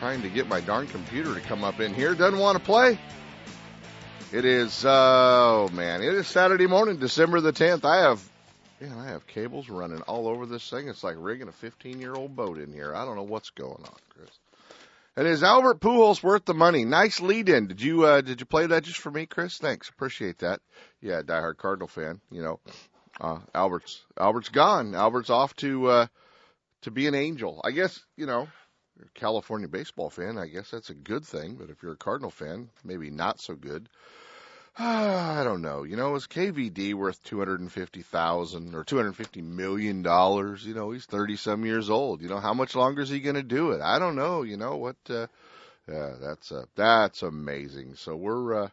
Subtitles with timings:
[0.00, 2.14] Trying to get my darn computer to come up in here.
[2.14, 2.98] Doesn't want to play.
[4.32, 7.84] It is, uh, oh man, it is Saturday morning, December the 10th.
[7.84, 8.26] I have,
[8.80, 10.88] man, I have cables running all over this thing.
[10.88, 12.94] It's like rigging a 15 year old boat in here.
[12.94, 14.30] I don't know what's going on, Chris.
[15.18, 16.86] And is Albert Pujols worth the money?
[16.86, 17.66] Nice lead in.
[17.66, 19.58] Did you, uh, did you play that just for me, Chris?
[19.58, 19.90] Thanks.
[19.90, 20.60] Appreciate that.
[21.02, 22.58] Yeah, diehard Cardinal fan, you know,
[23.20, 24.94] uh, Albert's, Albert's gone.
[24.94, 26.06] Albert's off to, uh,
[26.82, 27.60] to be an angel.
[27.62, 28.48] I guess, you know,
[29.00, 31.54] you're a California baseball fan, I guess that's a good thing.
[31.54, 33.88] But if you're a Cardinal fan, maybe not so good.
[34.78, 35.84] I don't know.
[35.84, 40.02] You know, is KVD worth two hundred and fifty thousand or two hundred fifty million
[40.02, 40.64] dollars?
[40.66, 42.20] You know, he's thirty some years old.
[42.20, 43.80] You know, how much longer is he going to do it?
[43.80, 44.42] I don't know.
[44.42, 44.96] You know what?
[45.08, 45.26] Uh,
[45.88, 47.94] yeah, that's uh, that's amazing.
[47.96, 48.68] So we're, uh,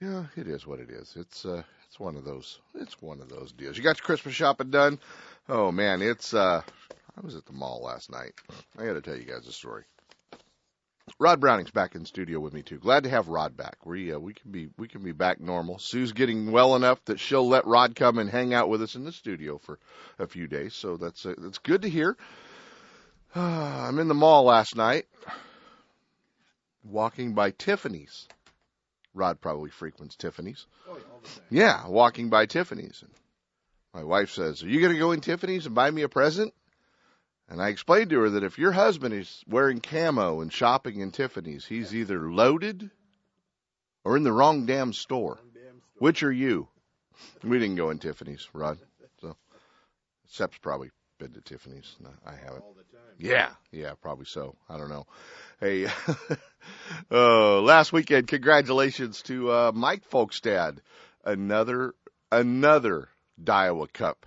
[0.00, 1.14] yeah, it is what it is.
[1.16, 2.60] It's uh, it's one of those.
[2.76, 3.76] It's one of those deals.
[3.76, 5.00] You got your Christmas shopping done?
[5.48, 6.32] Oh man, it's.
[6.32, 6.62] uh
[7.18, 8.32] I was at the mall last night.
[8.78, 9.84] I got to tell you guys a story.
[11.18, 12.78] Rod Browning's back in studio with me too.
[12.78, 13.84] Glad to have Rod back.
[13.84, 15.78] We uh, we can be we can be back normal.
[15.80, 19.04] Sue's getting well enough that she'll let Rod come and hang out with us in
[19.04, 19.80] the studio for
[20.18, 20.74] a few days.
[20.74, 22.16] So that's uh, that's good to hear.
[23.34, 23.40] Uh,
[23.88, 25.06] I'm in the mall last night,
[26.84, 28.28] walking by Tiffany's.
[29.14, 30.66] Rod probably frequents Tiffany's.
[30.88, 30.98] Oh,
[31.50, 33.02] Yeah, walking by Tiffany's.
[33.02, 33.10] And
[33.92, 36.52] my wife says, "Are you going to go in Tiffany's and buy me a present?"
[37.48, 41.10] And I explained to her that if your husband is wearing camo and shopping in
[41.10, 42.90] Tiffany's, he's either loaded
[44.04, 45.38] or in the wrong damn store.
[45.96, 46.68] Which are you?
[47.42, 48.78] We didn't go in Tiffany's, Rod.
[49.20, 49.36] So,
[50.28, 51.96] Sep's probably been to Tiffany's.
[52.00, 52.62] No, I haven't.
[52.62, 53.14] all the time.
[53.18, 54.54] Yeah, yeah, probably so.
[54.68, 55.06] I don't know.
[55.58, 55.86] Hey,
[57.10, 60.78] uh, last weekend, congratulations to uh, Mike Folkestad,
[61.24, 61.94] another
[62.30, 63.08] another
[63.42, 64.26] Daiwa Cup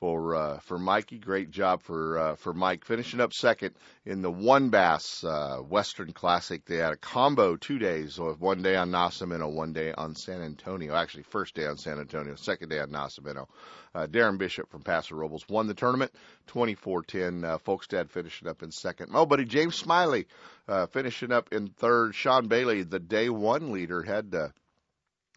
[0.00, 1.18] for uh, for Mikey.
[1.18, 3.74] Great job for uh, for Mike finishing up second
[4.06, 6.64] in the one bass uh, Western Classic.
[6.64, 10.40] They had a combo two days, so one day on Nacimiento, one day on San
[10.40, 10.94] Antonio.
[10.94, 13.46] Actually, first day on San Antonio, second day on Nacimiento.
[13.94, 16.12] Uh, Darren Bishop from Paso Robles won the tournament,
[16.48, 17.44] 24-10.
[17.44, 19.10] Uh, Folkestad finishing up in second.
[19.12, 20.26] Oh, buddy, James Smiley
[20.68, 22.14] uh, finishing up in third.
[22.14, 24.48] Sean Bailey, the day one leader, had uh,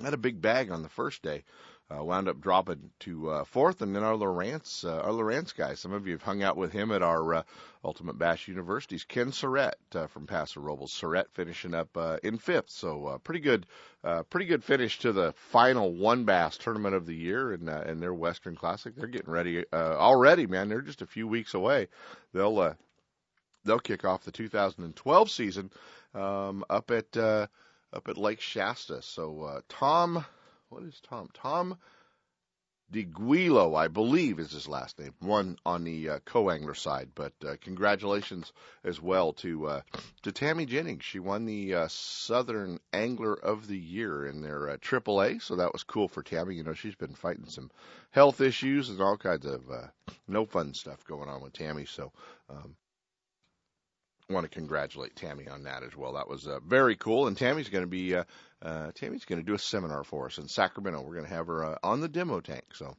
[0.01, 1.43] had a big bag on the first day
[1.93, 5.73] uh, wound up dropping to uh, fourth, and then our Lowrance, uh, our Lowrance guy.
[5.73, 7.43] Some of you have hung out with him at our uh,
[7.83, 9.03] Ultimate Bass Universities.
[9.03, 10.93] Ken Surrett uh, from Paso Robles.
[10.93, 13.65] Surrett finishing up uh, in fifth, so uh, pretty good,
[14.03, 17.83] uh, pretty good finish to the final one bass tournament of the year, in uh,
[17.85, 18.95] and their Western Classic.
[18.95, 20.69] They're getting ready uh, already, man.
[20.69, 21.89] They're just a few weeks away.
[22.33, 22.73] They'll uh,
[23.65, 25.71] they'll kick off the 2012 season
[26.13, 27.47] um, up at uh,
[27.91, 29.01] up at Lake Shasta.
[29.01, 30.25] So uh, Tom
[30.73, 31.29] what is Tom?
[31.35, 31.77] Tom
[32.91, 35.13] DeGuilo, I believe, is his last name.
[35.19, 38.51] One on the uh, co-angler side, but uh, congratulations
[38.83, 39.81] as well to uh,
[40.23, 41.03] to Tammy Jennings.
[41.03, 45.73] She won the uh, Southern Angler of the Year in their uh, AAA, so that
[45.73, 46.55] was cool for Tammy.
[46.55, 47.69] You know, she's been fighting some
[48.09, 49.87] health issues and all kinds of uh,
[50.27, 51.85] no fun stuff going on with Tammy.
[51.85, 52.11] So.
[52.49, 52.75] Um,
[54.29, 56.13] want to congratulate Tammy on that as well.
[56.13, 57.27] That was uh, very cool.
[57.27, 58.23] And Tammy's going to be uh,
[58.63, 61.01] uh, Tammy's going to do a seminar for us in Sacramento.
[61.01, 62.63] We're going to have her uh, on the demo tank.
[62.73, 62.95] So,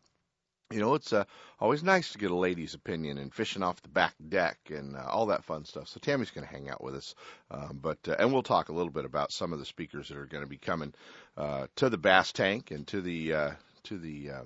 [0.71, 1.25] you know, it's uh,
[1.59, 5.05] always nice to get a lady's opinion and fishing off the back deck and uh,
[5.09, 5.89] all that fun stuff.
[5.89, 7.15] So Tammy's going to hang out with us,
[7.51, 10.19] um, but uh, and we'll talk a little bit about some of the speakers that
[10.19, 10.93] are going to be coming
[11.37, 13.51] uh, to the bass tank and to the uh,
[13.85, 14.43] to the uh,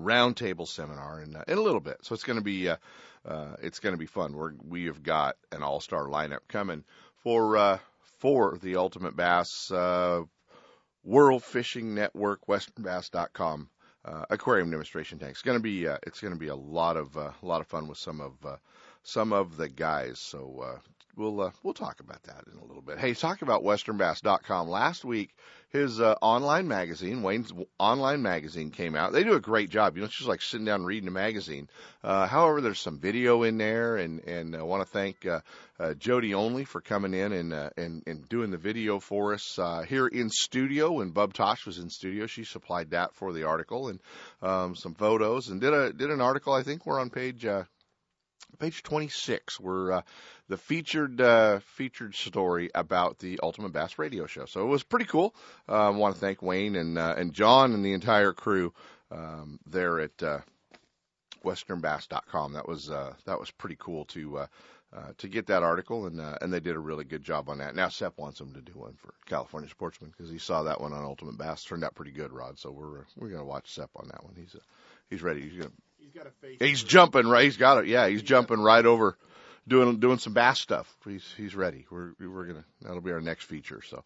[0.00, 1.98] roundtable seminar in, uh, in a little bit.
[2.02, 2.76] So it's going to be uh,
[3.24, 4.32] uh, it's going to be fun.
[4.32, 6.84] We're we have got an all star lineup coming
[7.22, 7.78] for uh,
[8.20, 10.22] for the Ultimate Bass uh,
[11.02, 13.68] World Fishing Network, WesternBass.com.
[14.02, 15.32] Uh, aquarium demonstration tank.
[15.32, 17.86] It's to be uh, it's to be a lot of uh, a lot of fun
[17.86, 18.56] with some of uh,
[19.02, 20.18] some of the guys.
[20.18, 20.78] So uh,
[21.20, 22.98] we'll uh, we'll talk about that in a little bit.
[22.98, 24.68] Hey, talk about WesternBass.com.
[24.68, 25.30] Last week,
[25.68, 29.12] his uh, online magazine, Wayne's online magazine, came out.
[29.12, 29.94] They do a great job.
[29.94, 31.68] You know, it's just like sitting down reading a magazine.
[32.02, 35.40] Uh, however, there's some video in there, and and I want to thank uh,
[35.78, 39.58] uh, Jody Only for coming in and uh, and and doing the video for us
[39.58, 40.92] uh, here in studio.
[40.92, 44.00] When Bub Tosh was in studio, she supplied that for the article and
[44.42, 46.54] um, some photos, and did a did an article.
[46.54, 47.46] I think we're on page.
[48.58, 50.02] Page 26, were uh,
[50.48, 54.46] the featured uh, featured story about the Ultimate Bass Radio Show.
[54.46, 55.34] So it was pretty cool.
[55.68, 58.72] I uh, want to thank Wayne and uh, and John and the entire crew
[59.10, 60.40] um, there at uh,
[61.44, 62.52] WesternBass.com.
[62.54, 64.38] That was uh, that was pretty cool to.
[64.38, 64.46] Uh,
[64.92, 67.58] uh, to get that article, and uh, and they did a really good job on
[67.58, 67.76] that.
[67.76, 70.92] Now Sep wants them to do one for California Sportsman because he saw that one
[70.92, 72.58] on Ultimate Bass turned out pretty good, Rod.
[72.58, 74.34] So we're we're gonna watch Sep on that one.
[74.34, 74.56] He's
[75.08, 75.42] he's ready.
[75.42, 75.70] He's gonna.
[76.12, 76.56] He's got a face.
[76.60, 77.44] He's jumping right.
[77.44, 77.86] He's got it.
[77.86, 79.16] Yeah, he's jumping right over
[79.68, 80.92] doing doing some bass stuff.
[81.06, 81.86] He's he's ready.
[81.90, 83.80] We're we're gonna that'll be our next feature.
[83.88, 84.02] So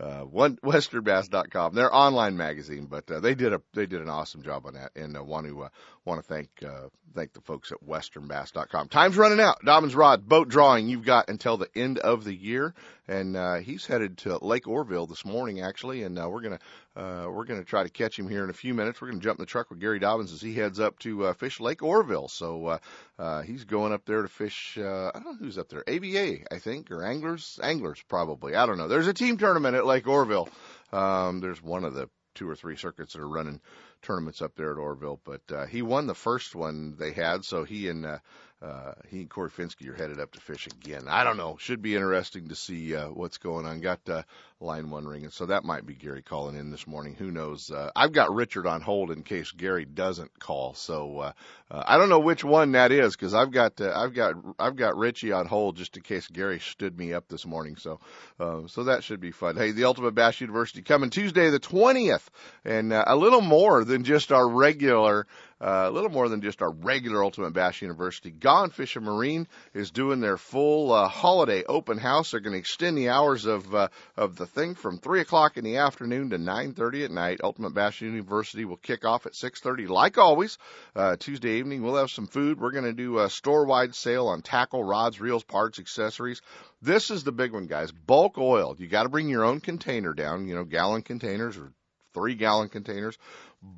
[0.00, 1.74] uh, one westernbass.com.
[1.74, 4.90] They're online magazine, but uh, they did a they did an awesome job on that,
[4.96, 5.68] and uh, want to uh,
[6.04, 8.88] want to thank uh, thank the folks at westernbass.com.
[8.88, 9.62] Time's running out.
[9.64, 10.88] Dobyns Rod boat drawing.
[10.88, 12.74] You've got until the end of the year,
[13.06, 16.60] and uh, he's headed to Lake Oroville this morning actually, and uh, we're gonna
[16.96, 19.00] uh, we're gonna try to catch him here in a few minutes.
[19.00, 21.32] We're gonna jump in the truck with Gary Dobyns as he heads up to uh,
[21.32, 22.28] fish Lake Oroville.
[22.28, 22.78] So uh,
[23.18, 24.78] uh, he's going up there to fish.
[24.78, 25.84] Uh, I don't know who's up there.
[25.88, 28.54] ABA, I think, or anglers, anglers probably.
[28.54, 28.88] I don't know.
[28.88, 30.48] There's a team tournament at Lake Oroville.
[30.92, 33.60] Um, there's one of the two or three circuits that are running
[34.02, 37.64] tournaments up there at Oroville, but uh, he won the first one they had, so
[37.64, 38.18] he and uh,
[38.62, 41.04] uh, he and Corey Finsky are headed up to fish again.
[41.08, 41.56] I don't know.
[41.58, 43.80] Should be interesting to see uh, what's going on.
[43.80, 44.22] Got uh,
[44.64, 47.14] line one ringing, so that might be Gary calling in this morning.
[47.14, 47.70] Who knows?
[47.70, 50.74] Uh, I've got Richard on hold in case Gary doesn't call.
[50.74, 51.32] So uh,
[51.70, 54.76] uh, I don't know which one that is because I've got uh, I've got I've
[54.76, 57.76] got Richie on hold just in case Gary stood me up this morning.
[57.76, 58.00] So
[58.40, 59.56] uh, so that should be fun.
[59.56, 62.30] Hey, the Ultimate Bass University coming Tuesday the twentieth,
[62.64, 65.26] and uh, a little more than just our regular
[65.60, 68.30] uh, a little more than just our regular Ultimate Bass University.
[68.30, 72.30] Gone Fishing Marine is doing their full uh, holiday open house.
[72.30, 75.64] They're going to extend the hours of uh, of the thing from three o'clock in
[75.64, 77.40] the afternoon to nine thirty at night.
[77.42, 80.58] Ultimate Bass University will kick off at six thirty, like always.
[80.94, 82.60] Uh, Tuesday evening, we'll have some food.
[82.60, 86.40] We're going to do a store wide sale on tackle, rods, reels, parts, accessories.
[86.80, 87.92] This is the big one, guys.
[87.92, 88.76] Bulk oil.
[88.78, 90.46] You got to bring your own container down.
[90.46, 91.72] You know, gallon containers or
[92.14, 93.18] three gallon containers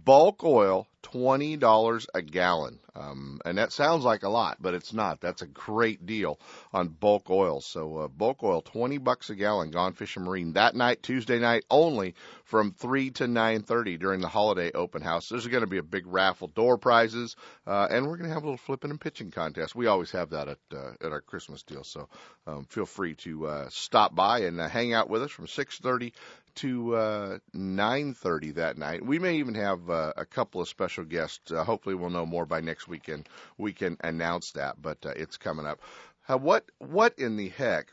[0.05, 2.79] bulk oil $20 a gallon.
[2.94, 5.20] Um, and that sounds like a lot, but it's not.
[5.20, 6.41] That's a great deal
[6.73, 7.61] on bulk oil.
[7.61, 10.55] So, uh, bulk oil, 20 bucks a gallon, Gone Fishing Marine.
[10.55, 12.14] That night, Tuesday night only
[12.44, 15.29] from 3 to 9.30 during the holiday open house.
[15.29, 17.37] There's going to be a big raffle, door prizes,
[17.67, 19.75] uh, and we're going to have a little flipping and pitching contest.
[19.75, 21.85] We always have that at, uh, at our Christmas deal.
[21.85, 22.08] So,
[22.47, 26.12] um, feel free to, uh, stop by and uh, hang out with us from 6.30
[26.56, 29.05] to uh, 9:30 that night.
[29.05, 31.50] We may even have uh, a couple of special guests.
[31.50, 33.28] Uh, hopefully, we'll know more by next weekend.
[33.58, 35.81] We can announce that, but uh, it's coming up.
[36.28, 37.93] Uh, what what in the heck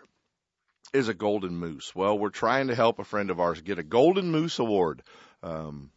[0.94, 1.94] is a golden moose?
[1.96, 5.04] Well, we're trying to help a friend of ours get a golden moose award.
[5.42, 5.92] Um,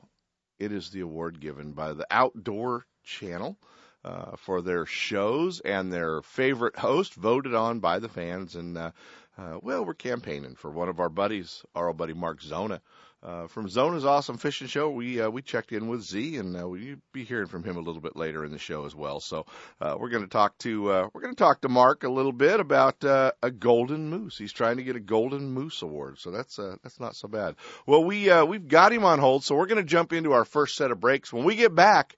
[0.59, 3.59] it is the award given by the Outdoor Channel.
[4.05, 8.93] Uh, for their shows and their favorite host voted on by the fans and uh,
[9.39, 12.81] uh, well, we're campaigning for one of our buddies, our old buddy Mark Zona.
[13.27, 16.69] Uh, from Zona's Awesome Fishing Show, we uh, we checked in with Z, and uh,
[16.69, 19.19] we'll be hearing from him a little bit later in the show as well.
[19.19, 19.47] So
[19.81, 22.31] uh, we're going to talk to uh, we're going to talk to Mark a little
[22.31, 24.39] bit about uh, a golden moose.
[24.39, 27.57] He's trying to get a golden moose award, so that's uh, that's not so bad.
[27.85, 30.45] Well, we uh, we've got him on hold, so we're going to jump into our
[30.45, 31.33] first set of breaks.
[31.33, 32.17] When we get back,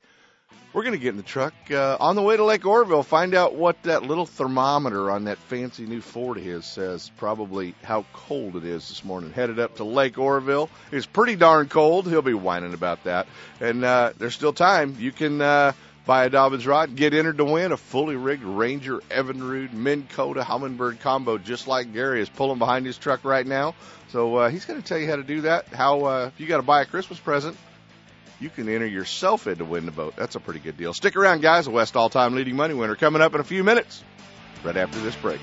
[0.78, 3.34] we're going to get in the truck uh, on the way to Lake Oroville, find
[3.34, 8.04] out what that little thermometer on that fancy new Ford of his says, probably how
[8.12, 9.32] cold it is this morning.
[9.32, 10.70] Headed up to Lake Oroville.
[10.92, 12.06] It's pretty darn cold.
[12.06, 13.26] He'll be whining about that.
[13.60, 14.94] And uh, there's still time.
[15.00, 15.72] You can uh,
[16.06, 20.42] buy a Dobyns rod, get entered to win a fully rigged Ranger Evinrude Minn Kota
[20.42, 23.74] Humminbird combo, just like Gary is pulling behind his truck right now.
[24.10, 25.66] So uh, he's going to tell you how to do that.
[25.68, 27.56] How uh, if you got to buy a Christmas present,
[28.40, 30.14] you can enter yourself in to win the boat.
[30.16, 30.92] That's a pretty good deal.
[30.94, 31.64] Stick around, guys.
[31.64, 34.02] The West all-time leading money winner coming up in a few minutes,
[34.64, 35.40] right after this break.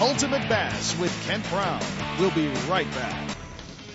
[0.00, 1.80] Ultimate Bass with Kent Brown.
[2.18, 3.36] We'll be right back.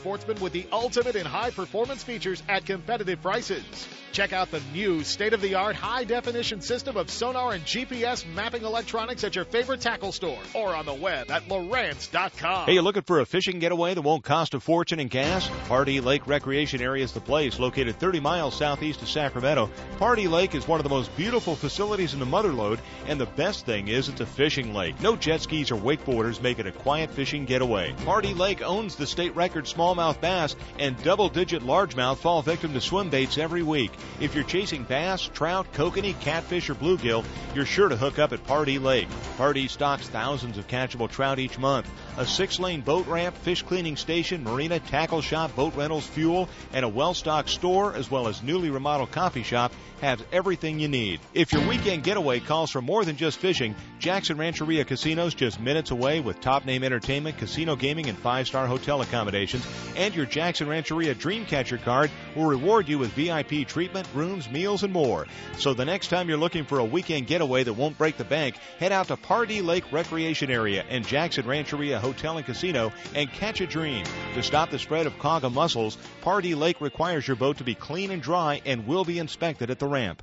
[0.00, 3.86] sportsman with the ultimate in high performance features at competitive prices.
[4.12, 8.26] Check out the new state of the art high definition system of sonar and GPS
[8.34, 12.66] mapping electronics at your favorite tackle store or on the web at Lowrance.com.
[12.66, 15.48] Hey, you looking for a fishing getaway that won't cost a fortune in gas?
[15.68, 19.70] Pardee Lake Recreation Area is the place, located 30 miles southeast of Sacramento.
[19.98, 23.66] Pardee Lake is one of the most beautiful facilities in the Motherlode, and the best
[23.66, 25.00] thing is it's a fishing lake.
[25.00, 27.94] No jet skis or wakeboarders make it a quiet fishing getaway.
[28.04, 32.80] Pardee Lake owns the state record smallmouth bass and double digit largemouth fall victim to
[32.80, 33.92] swim baits every week.
[34.20, 38.44] If you're chasing bass, trout, kokanee, catfish, or bluegill, you're sure to hook up at
[38.44, 39.08] Pardee Lake.
[39.36, 41.90] Pardee stocks thousands of catchable trout each month.
[42.16, 46.84] A six lane boat ramp, fish cleaning station, marina, tackle shop, boat rentals, fuel, and
[46.84, 51.20] a well stocked store, as well as newly remodeled coffee shop, have everything you need.
[51.34, 55.90] If your weekend getaway calls for more than just fishing, Jackson Rancheria Casinos just minutes
[55.90, 59.66] away with top name entertainment, casino gaming, and five star hotel accommodations.
[59.96, 64.92] And your Jackson Rancheria Dreamcatcher card will reward you with VIP treatment, rooms, meals, and
[64.92, 65.26] more.
[65.58, 68.56] So the next time you're looking for a weekend getaway that won't break the bank,
[68.78, 73.60] head out to Pardee Lake Recreation Area and Jackson Rancheria Hotel and Casino and catch
[73.60, 74.04] a dream.
[74.34, 78.10] To stop the spread of quagga mussels, Pardee Lake requires your boat to be clean
[78.10, 80.22] and dry and will be inspected at the ramp.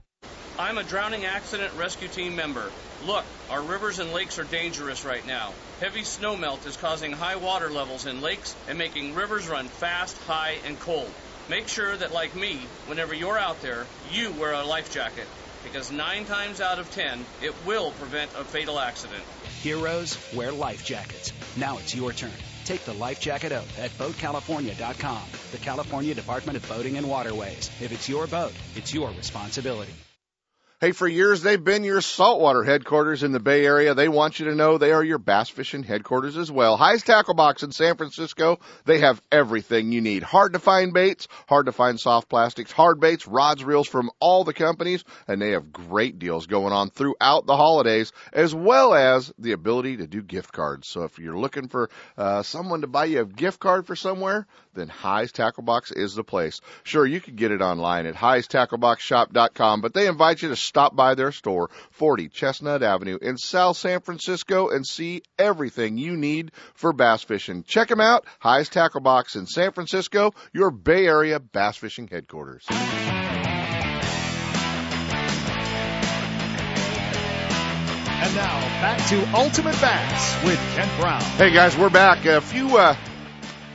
[0.60, 2.72] I'm a drowning accident rescue team member.
[3.06, 5.54] Look, our rivers and lakes are dangerous right now.
[5.80, 10.56] Heavy snowmelt is causing high water levels in lakes and making rivers run fast, high,
[10.66, 11.12] and cold.
[11.48, 12.56] Make sure that, like me,
[12.88, 15.28] whenever you're out there, you wear a life jacket
[15.64, 19.22] because nine times out of ten, it will prevent a fatal accident.
[19.62, 21.34] Heroes wear life jackets.
[21.56, 22.32] Now it's your turn.
[22.66, 25.22] Take the life jacket oath at BoatCalifornia.com,
[25.52, 27.70] the California Department of Boating and Waterways.
[27.80, 29.94] If it's your boat, it's your responsibility.
[30.80, 33.96] Hey, for years they've been your saltwater headquarters in the Bay Area.
[33.96, 36.78] They want you to know they are your bass fishing headquarters as well.
[36.78, 38.60] Hi's Tackle Box in San Francisco.
[38.86, 40.22] They have everything you need.
[40.22, 44.44] Hard to find baits, hard to find soft plastics, hard baits, rods, reels from all
[44.44, 49.34] the companies, and they have great deals going on throughout the holidays, as well as
[49.40, 50.88] the ability to do gift cards.
[50.90, 54.46] So if you're looking for uh, someone to buy you a gift card for somewhere,
[54.78, 56.62] then Hi's Tackle Box is the place.
[56.84, 61.16] Sure, you can get it online at highstackleboxshop.com, but they invite you to stop by
[61.16, 66.94] their store, 40 Chestnut Avenue in South San Francisco, and see everything you need for
[66.94, 67.64] bass fishing.
[67.64, 72.66] Check them out, Hi's Tackle Box in San Francisco, your Bay Area bass fishing headquarters.
[78.20, 81.22] And now back to Ultimate Bass with Kent Brown.
[81.22, 82.26] Hey guys, we're back.
[82.26, 82.96] A few uh,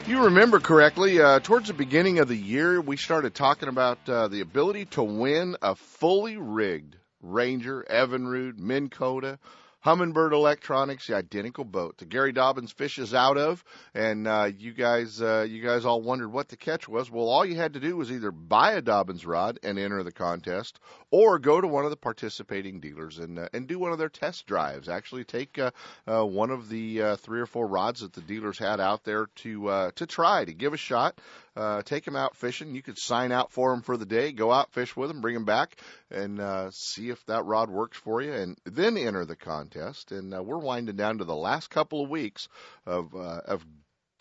[0.09, 4.29] you remember correctly, uh, towards the beginning of the year, we started talking about uh,
[4.29, 9.39] the ability to win a fully rigged Ranger, Evinrude, Minn Kota,
[9.85, 15.21] Humminbird Electronics, the identical boat that Gary Dobyns fishes out of, and uh, you guys,
[15.21, 17.11] uh, you guys all wondered what the catch was.
[17.11, 20.13] Well, all you had to do was either buy a Dobyns rod and enter the
[20.13, 20.79] contest,
[21.11, 24.09] or go to one of the participating dealers and uh, and do one of their
[24.09, 24.89] test drives.
[24.89, 25.73] Actually, take uh,
[26.07, 29.27] uh, one of the uh, three or four rods that the dealers had out there
[29.35, 31.21] to uh, to try to give a shot.
[31.55, 32.75] Uh, take them out fishing.
[32.75, 35.35] You could sign out for them for the day, go out fish with them, bring
[35.35, 35.77] them back,
[36.11, 40.13] and uh, see if that rod works for you, and then enter the contest.
[40.13, 42.49] And uh, we're winding down to the last couple of weeks
[42.87, 43.65] of uh, of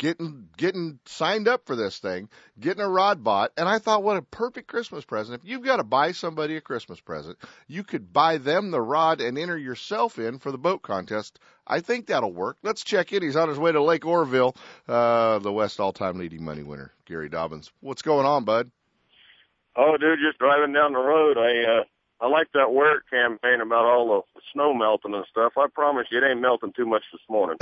[0.01, 2.27] getting getting signed up for this thing,
[2.59, 5.39] getting a rod bought, and I thought what a perfect Christmas present.
[5.39, 9.21] If you've got to buy somebody a Christmas present, you could buy them the rod
[9.21, 11.37] and enter yourself in for the boat contest.
[11.67, 12.57] I think that'll work.
[12.63, 13.21] Let's check in.
[13.21, 14.55] He's on his way to Lake Oroville,
[14.87, 17.69] uh, the West all-time leading money winner, Gary Dobyns.
[17.79, 18.71] What's going on, bud?
[19.75, 21.37] Oh, dude, just driving down the road.
[21.37, 21.83] I uh
[22.21, 25.53] I like that WEAR It campaign about all the snow melting and stuff.
[25.57, 27.57] I promise you, it ain't melting too much this morning.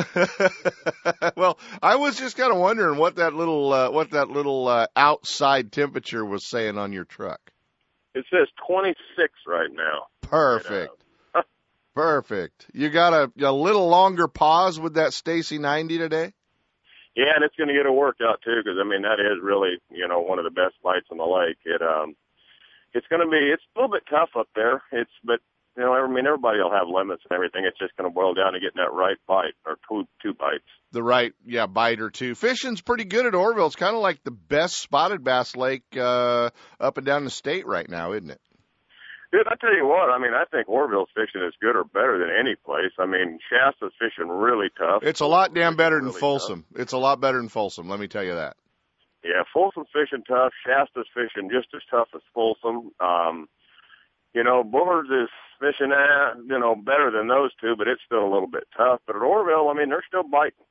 [1.37, 4.87] well, I was just kind of wondering what that little uh, what that little uh,
[4.97, 7.39] outside temperature was saying on your truck.
[8.13, 8.97] It says 26
[9.47, 10.07] right now.
[10.21, 11.05] Perfect.
[11.95, 12.65] Perfect.
[12.73, 16.33] You got a, a little longer pause with that Staysee 90 today?
[17.15, 19.79] Yeah, and it's going to get a workout too, because I mean that is really
[19.89, 21.57] you know one of the best bites on the lake.
[21.63, 22.15] It um,
[22.93, 24.81] it's going to be it's a little bit tough up there.
[24.91, 25.39] It's but
[25.77, 27.65] you know I mean everybody will have limits and everything.
[27.65, 30.67] It's just going to boil down to getting that right bite or two two bites.
[30.91, 32.35] The right, yeah, bite or two.
[32.35, 33.67] Fishing's pretty good at Oroville.
[33.67, 37.67] It's kind of like the best spotted bass lake uh, up and down the state
[37.67, 38.41] right now, isn't it?
[39.31, 42.17] Dude, I tell you what, I mean, I think Oroville's fishing is good or better
[42.17, 42.91] than any place.
[42.97, 45.03] I mean, Shasta's fishing really tough.
[45.03, 46.65] It's a lot damn better than Really Folsom.
[46.75, 47.87] It's a lot better than Folsom.
[47.87, 48.57] Let me tell you that.
[49.23, 50.53] Yeah, Folsom's fishing tough.
[50.65, 52.91] Shasta's fishing just as tough as Folsom.
[52.99, 53.47] Um,
[54.33, 58.23] you know, Bullards is fishing, uh, you know, better than those two, but it's still
[58.23, 59.01] a little bit tough.
[59.05, 60.65] But at Oroville, I mean, they're still biting.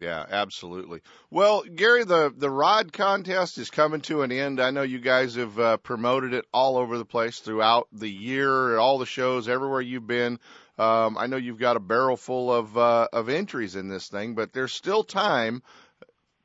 [0.00, 1.00] Yeah, absolutely.
[1.28, 4.60] Well, Gary, the the rod contest is coming to an end.
[4.60, 8.78] I know you guys have uh, promoted it all over the place throughout the year,
[8.78, 10.38] all the shows, everywhere you've been.
[10.78, 14.36] Um, I know you've got a barrel full of uh, of entries in this thing,
[14.36, 15.62] but there's still time.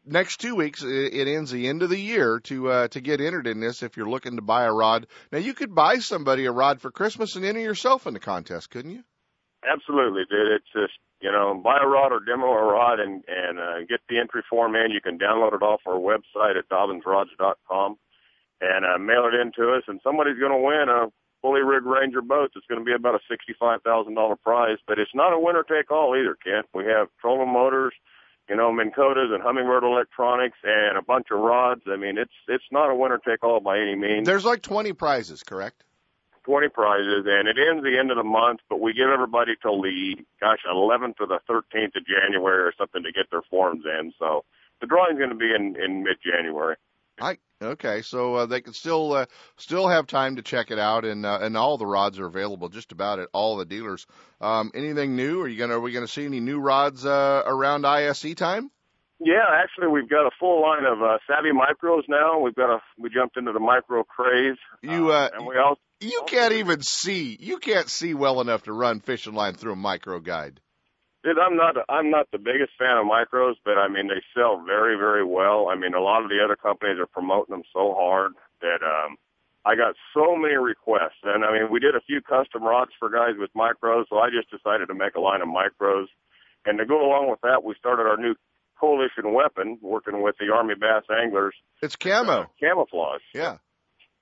[0.05, 3.47] Next two weeks, it, ends the end of the year to uh, to get entered
[3.47, 3.83] in this.
[3.83, 6.91] If you're looking to buy a rod, now you could buy somebody a rod for
[6.91, 9.03] Christmas and enter yourself in the contest, couldn't you?
[9.63, 10.51] Absolutely, dude.
[10.51, 14.01] It's just you know, buy a rod or demo a rod and and uh, get
[14.09, 14.91] the entry form in.
[14.91, 17.95] You can download it off our website at dobynsrods.com
[18.59, 19.83] and uh, mail it in to us.
[19.87, 21.07] And somebody's going to win a
[21.41, 22.51] fully rigged Ranger boat.
[22.55, 25.63] It's going to be about a sixty-five thousand dollar prize, but it's not a winner
[25.63, 26.67] take all either, Kent.
[26.75, 27.93] We have trolling motors,
[28.49, 31.81] you know, Minn Kotas and Humminbird electronics and a bunch of rods.
[31.87, 34.27] I mean, it's it's not a winner take all by any means.
[34.27, 35.83] There's like 20 prizes, correct?
[36.43, 39.81] 20 prizes, and it ends the end of the month, but we give everybody till
[39.81, 44.13] the, gosh, 11th or the 13th of January or something to get their forms in.
[44.19, 44.43] So
[44.81, 46.75] the drawing's going to be in, in mid-January.
[47.19, 49.25] I okay, so uh, they can still uh,
[49.57, 52.69] still have time to check it out, and uh, and all the rods are available
[52.69, 54.05] just about at all the dealers.
[54.41, 55.41] Um, anything new?
[55.41, 58.71] Are you gonna are we gonna see any new rods uh, around ISE time?
[59.19, 62.39] Yeah, actually, we've got a full line of uh, Savvy Micros now.
[62.39, 64.57] We've got a we jumped into the micro craze.
[64.81, 67.37] You uh, and we also you can't even see.
[67.39, 70.59] You can't see well enough to run fishing line through a micro guide.
[71.23, 74.61] Dude, I'm not I'm not the biggest fan of micros, but I mean they sell
[74.65, 75.69] very very well.
[75.69, 79.15] I mean a lot of the other companies are promoting them so hard that um
[79.65, 81.23] I got so many requests.
[81.23, 84.29] And I mean we did a few custom rods for guys with micros, so I
[84.29, 86.07] just decided to make a line of micros.
[86.65, 88.35] And to go along with that, we started our new
[88.79, 91.55] coalition weapon working with the Army Bass Anglers.
[91.81, 92.31] It's camo.
[92.33, 93.21] Uh, camouflage.
[93.33, 93.57] Yeah.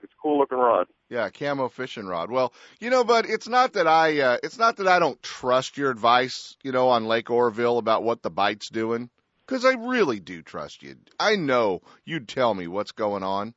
[0.03, 0.87] It's cool looking rod.
[1.09, 2.31] Yeah, camo fishing rod.
[2.31, 5.77] Well, you know, but it's not that I uh, it's not that I don't trust
[5.77, 9.09] your advice, you know, on Lake Oroville about what the bite's doing,
[9.45, 10.95] because I really do trust you.
[11.19, 13.53] I know you'd tell me what's going on,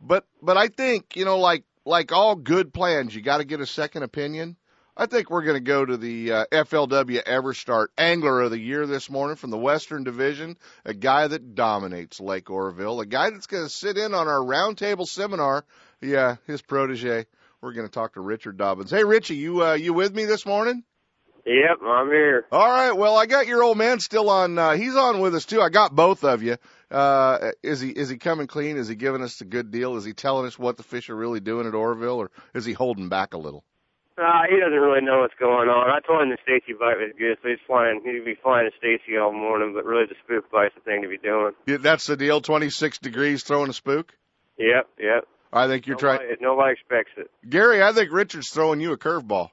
[0.00, 3.60] but but I think you know, like like all good plans, you got to get
[3.60, 4.56] a second opinion.
[5.00, 8.84] I think we're going to go to the uh, FLW EverStart Angler of the Year
[8.84, 13.46] this morning from the Western Division, a guy that dominates Lake Oroville, a guy that's
[13.46, 15.64] going to sit in on our roundtable seminar
[16.00, 17.26] yeah, his protege.
[17.60, 18.90] We're going to talk to Richard Dobyns.
[18.90, 20.82] Hey, Richie, you uh, you with me this morning?
[21.46, 22.44] Yep, I'm here.
[22.52, 22.92] All right.
[22.92, 24.58] Well, I got your old man still on.
[24.58, 25.60] Uh, he's on with us too.
[25.60, 26.56] I got both of you.
[26.90, 28.76] Uh, is he is he coming clean?
[28.76, 29.96] Is he giving us a good deal?
[29.96, 32.72] Is he telling us what the fish are really doing at Oroville, or is he
[32.72, 33.64] holding back a little?
[34.18, 35.90] Uh, he doesn't really know what's going on.
[35.90, 38.02] I told him the Staysee bite was good, so he's flying.
[38.04, 41.08] He'd be flying a Staysee all morning, but really the spook bite's the thing to
[41.08, 41.52] be doing.
[41.66, 42.40] Yeah, that's the deal.
[42.40, 44.12] Twenty six degrees throwing a spook.
[44.58, 45.24] Yep, yep.
[45.52, 46.36] I think you're nobody, trying.
[46.40, 47.30] Nobody expects it.
[47.48, 49.50] Gary, I think Richard's throwing you a curveball.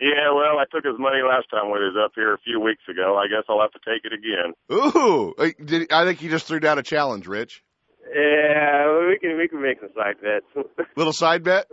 [0.00, 2.60] Yeah, well, I took his money last time when he was up here a few
[2.60, 3.16] weeks ago.
[3.16, 4.52] I guess I'll have to take it again.
[4.72, 7.62] Ooh, did, I think he just threw down a challenge, Rich.
[8.14, 10.68] Yeah, we can we can make some side bets.
[10.96, 11.66] Little side bet.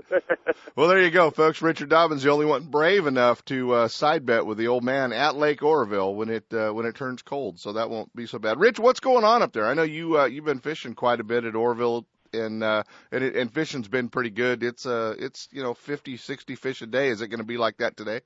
[0.75, 1.61] well, there you go, folks.
[1.61, 5.11] Richard Dobyns, the only one brave enough to uh, side bet with the old man
[5.11, 8.39] at Lake Oroville when it uh, when it turns cold, so that won't be so
[8.39, 8.59] bad.
[8.59, 9.65] Rich, what's going on up there?
[9.65, 13.23] I know you uh, you've been fishing quite a bit at Oroville and uh and,
[13.23, 14.63] and fishing's been pretty good.
[14.63, 17.09] It's uh it's you know fifty sixty fish a day.
[17.09, 18.21] Is it going to be like that today?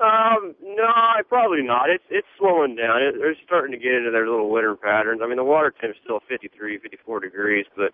[0.00, 1.90] Um, no, I probably not.
[1.90, 3.02] It's it's slowing down.
[3.02, 5.20] It, they're starting to get into their little winter patterns.
[5.22, 7.92] I mean, the water temp's still 53, 54 degrees, but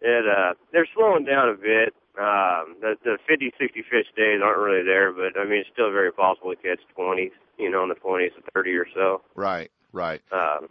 [0.00, 1.92] it uh they're slowing down a bit.
[2.16, 5.92] Um, the the 50, 60 fish days aren't really there, but I mean, it's still
[5.92, 9.20] very possible to catch 20, you know, in the 20s to 30 or so.
[9.34, 10.22] Right, right.
[10.32, 10.68] Um,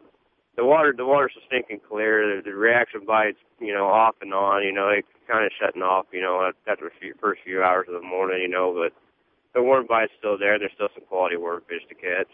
[0.57, 2.37] the water the water's so stinking clear.
[2.37, 4.63] The, the reaction bites, you know, off and on.
[4.63, 6.07] You know, it kind of shutting off.
[6.11, 8.41] You know, after the few, first few hours of the morning.
[8.41, 8.93] You know, but
[9.53, 10.57] the worm bite's still there.
[10.59, 12.27] There's still some quality worm fish to catch.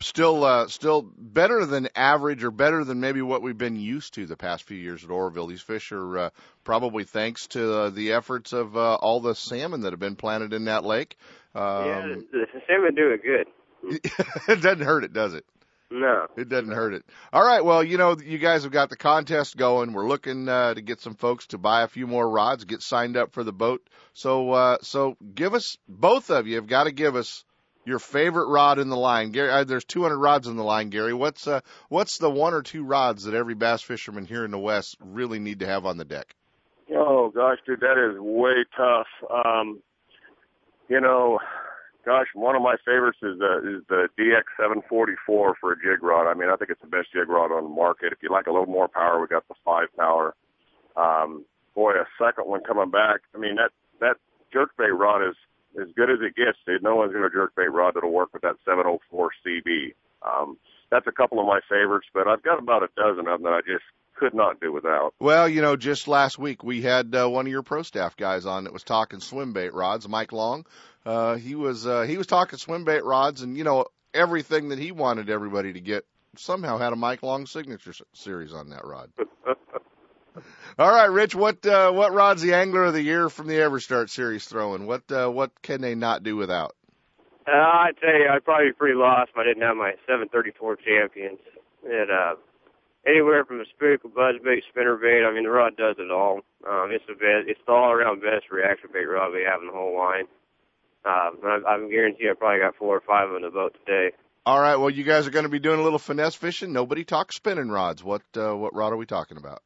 [0.00, 4.26] Still, uh, still better than average, or better than maybe what we've been used to
[4.26, 5.48] the past few years at Oroville.
[5.48, 6.30] These fish are uh,
[6.62, 10.52] probably thanks to uh, the efforts of uh, all the salmon that have been planted
[10.52, 11.16] in that lake.
[11.52, 13.48] Um, yeah, the, the salmon do it good.
[14.48, 15.44] it doesn't hurt it, does it?
[15.90, 16.26] No.
[16.36, 17.04] It doesn't hurt it.
[17.32, 17.64] All right.
[17.64, 19.92] Well, you know, you guys have got the contest going.
[19.92, 23.16] We're looking uh, to get some folks to buy a few more rods, get signed
[23.16, 23.88] up for the boat.
[24.12, 27.44] So, uh, so give us both of you have got to give us
[27.86, 29.30] your favorite rod in the line.
[29.30, 30.90] Gary, uh, there's 200 rods in the line.
[30.90, 34.50] Gary, what's uh, what's the one or two rods that every bass fisherman here in
[34.50, 36.34] the West really need to have on the deck?
[36.94, 39.06] Oh gosh, dude, that is way tough.
[39.32, 39.80] Um,
[40.88, 41.38] you know,
[42.08, 46.26] gosh, one of my favorites is the is the DX744 for a jig rod.
[46.26, 48.12] I mean, I think it's the best jig rod on the market.
[48.12, 50.34] If you like a little more power, we got the five power.
[50.96, 51.44] Um,
[51.74, 53.20] boy, a second one coming back.
[53.34, 54.16] I mean, that that
[54.56, 55.36] jerkbait rod is
[55.76, 56.82] as good as it gets, dude.
[56.82, 59.92] No one's going to jerkbait rod that'll work with that 704 CB.
[60.24, 60.56] Um,
[60.90, 62.08] that's a couple of my favorites.
[62.14, 63.84] But I've got about a dozen of them that I just
[64.18, 65.14] could not do without.
[65.20, 68.46] Well, you know, just last week we had uh, one of your pro staff guys
[68.46, 70.66] on that was talking swim bait rods, Mike Long.
[71.06, 74.78] Uh, he was uh, he was talking swim bait rods, and you know everything that
[74.78, 76.04] he wanted everybody to get
[76.36, 79.10] somehow had a Mike Long signature series on that rod.
[80.78, 84.10] All right, Rich, what uh, what rod's the angler of the year from the EverStart
[84.10, 84.86] series throwing?
[84.86, 86.74] What uh, what can they not do without?
[87.46, 90.76] Uh, I tell you, I'd probably be pretty lost if I didn't have my 734
[90.76, 91.38] champions.
[91.82, 92.34] It uh,
[93.08, 95.24] anywhere from a spherical buzz bait, spinner bait.
[95.24, 96.40] I mean, the rod does it all.
[96.68, 97.48] Um, it's the best.
[97.48, 100.26] It's the all around best reaction bait rod we have in the whole line.
[101.04, 104.14] Um, I, I'm guarantee I probably got four or five on the boat today.
[104.44, 104.76] All right.
[104.76, 106.72] Well, you guys are going to be doing a little finesse fishing.
[106.72, 108.02] Nobody talks spinning rods.
[108.02, 109.62] What uh, what rod are we talking about?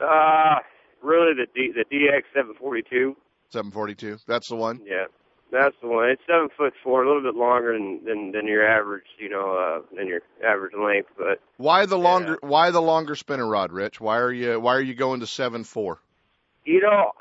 [0.00, 0.56] Uh,
[1.02, 3.16] really the D, the DX 742.
[3.50, 4.18] 742.
[4.26, 4.80] That's the one.
[4.84, 5.06] Yeah,
[5.50, 6.10] that's the one.
[6.10, 9.56] It's seven foot four, a little bit longer than than, than your average, you know,
[9.56, 11.10] uh, than your average length.
[11.16, 12.38] But why the longer?
[12.42, 12.48] Yeah.
[12.48, 14.00] Why the longer spinner rod, Rich?
[14.00, 15.98] Why are you Why are you going to seven four?
[16.64, 17.12] You know,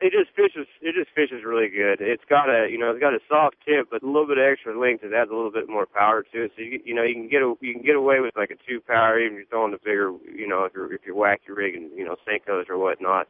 [0.00, 0.66] it just fishes.
[0.80, 2.00] It just fishes really good.
[2.00, 4.44] It's got a you know it's got a soft tip, but a little bit of
[4.44, 6.52] extra length It adds a little bit more power to it.
[6.56, 8.58] So you you know you can get a you can get away with like a
[8.68, 11.54] two power even if you're throwing the bigger you know if you're if you're wacky
[11.54, 13.28] rigging you know Senkos or whatnot.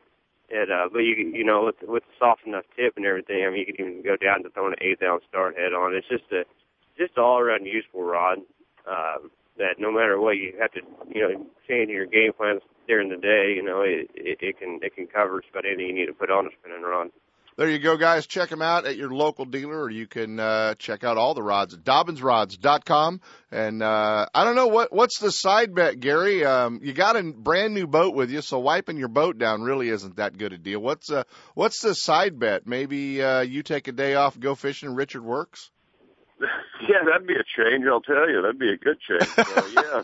[0.53, 3.51] And uh, but you you know with with the soft enough tip and everything, I
[3.51, 5.95] mean you can even go down to throwing an eighth ounce dart head on.
[5.95, 6.45] It's just a
[6.99, 8.39] just all around useful rod.
[8.87, 13.11] Um, that no matter what you have to, you know, change your game plans during
[13.11, 15.95] the day, you know, it, it, it can it can cover just about anything you
[15.95, 17.09] need to put on a spinning rod.
[17.57, 18.27] There you go, guys.
[18.27, 21.43] Check them out at your local dealer, or you can uh, check out all the
[21.43, 23.21] rods at DobynsRods.com.
[23.51, 26.45] And uh, I don't know what what's the side bet, Gary.
[26.47, 29.91] Um, you got a brand new boat with you, so wiping your boat down really
[29.91, 30.81] isn't that good a deal.
[30.81, 32.67] What's uh, what's the side bet?
[32.67, 35.72] Maybe uh, you take a day off, go fishing, Richard works.
[36.89, 37.85] Yeah, that'd be a change.
[37.87, 39.29] I'll tell you, that'd be a good change.
[39.31, 40.03] So, yeah,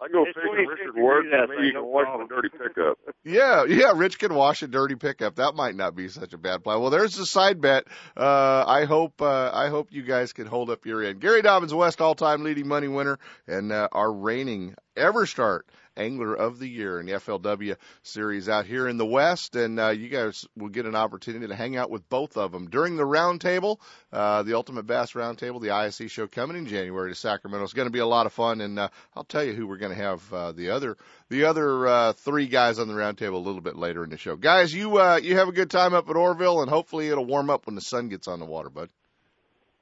[0.00, 1.26] I go fishing Richard Ward.
[1.48, 2.98] Maybe you can wash the dirty pickup.
[3.26, 3.92] Yeah, yeah.
[3.96, 5.36] Rich can wash a dirty pickup.
[5.36, 6.82] That might not be such a bad plan.
[6.82, 7.84] Well, there's the side bet.
[8.14, 11.20] Uh, I hope uh, I hope you guys can hold up your end.
[11.20, 15.60] Gary Dobyns, West all-time leading money winner, and uh, our reigning EverStart
[15.96, 19.56] Angler of the Year in the FLW series out here in the West.
[19.56, 22.68] And uh, you guys will get an opportunity to hang out with both of them
[22.68, 23.78] during the roundtable,
[24.12, 27.64] uh, the Ultimate Bass Roundtable, the ISE show coming in January to Sacramento.
[27.64, 28.60] It's going to be a lot of fun.
[28.60, 30.96] And uh, I'll tell you who we're going to have uh, the other
[31.30, 34.36] the other uh, three guys on the roundtable a little bit later in the show.
[34.36, 37.50] Guys, you uh, you have a good time up at Oroville, and hopefully it'll warm
[37.50, 38.90] up when the sun gets on the water, bud.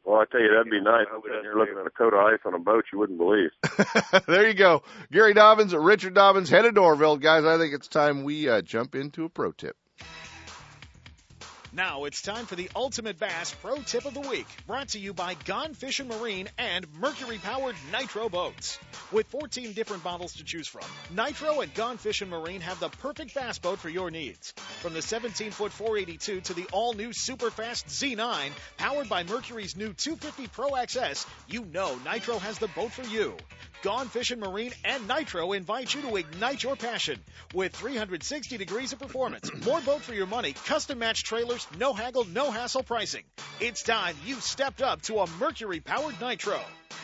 [0.04, 1.06] Well, I tell you, that'd be nice.
[1.44, 3.50] You're looking at a coat of ice on a boat you wouldn't believe.
[4.26, 4.82] there you go.
[5.12, 7.18] Gary Dobyns, Richard Dobyns, headed to Oroville.
[7.18, 9.76] Guys, I think it's time we uh, jump into a pro tip.
[11.74, 15.14] Now it's time for the Ultimate Bass Pro Tip of the Week, brought to you
[15.14, 18.78] by Gone Fishing Marine and Mercury powered Nitro Boats.
[19.10, 20.84] With 14 different models to choose from,
[21.16, 24.52] Nitro and Gone Fishing Marine have the perfect bass boat for your needs.
[24.82, 29.74] From the 17 foot 482 to the all new super fast Z9, powered by Mercury's
[29.74, 33.34] new 250 Pro XS, you know Nitro has the boat for you.
[33.82, 37.18] Gone Fishing Marine and Nitro invite you to ignite your passion
[37.52, 42.24] with 360 degrees of performance, more boat for your money, custom matched trailers, no haggle,
[42.26, 43.24] no hassle pricing.
[43.58, 46.60] It's time you stepped up to a Mercury powered Nitro.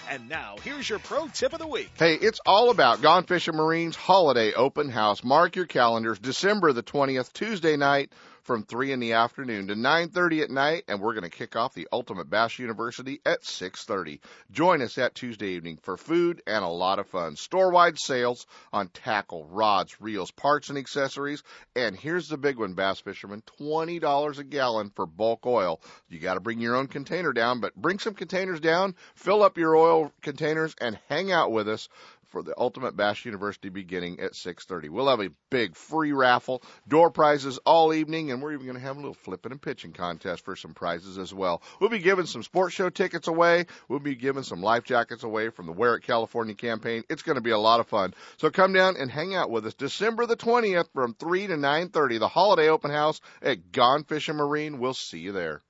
[0.08, 1.90] And now, here's your pro tip of the week.
[1.98, 5.24] Hey, it's all about Gone Fishing Marine's holiday open house.
[5.24, 8.12] Mark your calendars, December the 20th, Tuesday night
[8.48, 11.74] from 3 in the afternoon to 9.30 at night, and we're going to kick off
[11.74, 14.20] the Ultimate Bass University at 6.30.
[14.50, 17.36] Join us that Tuesday evening for food and a lot of fun.
[17.36, 21.42] Store-wide sales on tackle, rods, reels, parts, and accessories.
[21.76, 25.82] And here's the big one, bass fishermen, $20 a gallon for bulk oil.
[26.08, 29.58] You got to bring your own container down, but bring some containers down, fill up
[29.58, 31.90] your oil containers, and hang out with us
[32.38, 34.90] for the Ultimate Bass University beginning at 6:30.
[34.90, 38.82] We'll have a big free raffle, door prizes all evening, and we're even going to
[38.84, 41.60] have a little flipping and pitching contest for some prizes as well.
[41.80, 43.66] We'll be giving some sports show tickets away.
[43.88, 47.02] We'll be giving some life jackets away from the Wear It California campaign.
[47.10, 48.14] It's going to be a lot of fun.
[48.36, 52.20] So come down and hang out with us December the 20th from 3 to 9:30,
[52.20, 54.78] the holiday open house at Gone Fishing Marine.
[54.78, 55.60] We'll see you there.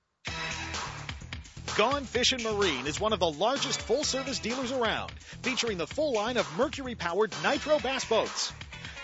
[1.78, 5.12] Gone Fishing Marine is one of the largest full service dealers around,
[5.42, 8.52] featuring the full line of Mercury powered Nitro bass boats.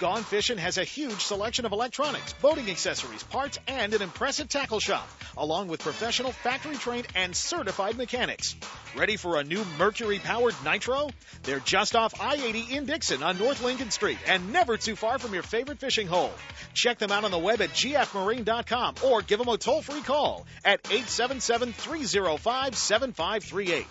[0.00, 4.80] Gone Fishing has a huge selection of electronics, boating accessories, parts, and an impressive tackle
[4.80, 8.56] shop, along with professional factory trained and certified mechanics.
[8.96, 11.10] Ready for a new Mercury powered Nitro?
[11.44, 15.20] They're just off I 80 in Dixon on North Lincoln Street and never too far
[15.20, 16.32] from your favorite fishing hole.
[16.74, 20.44] Check them out on the web at gfmarine.com or give them a toll free call
[20.64, 23.86] at 877 305 7538.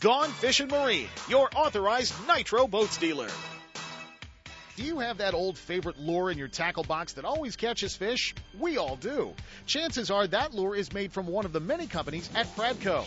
[0.00, 3.28] Gone Fishing Marine, your authorized Nitro boats dealer.
[4.76, 8.34] Do you have that old favorite lure in your tackle box that always catches fish?
[8.58, 9.32] We all do.
[9.64, 13.06] Chances are that lure is made from one of the many companies at Pradco.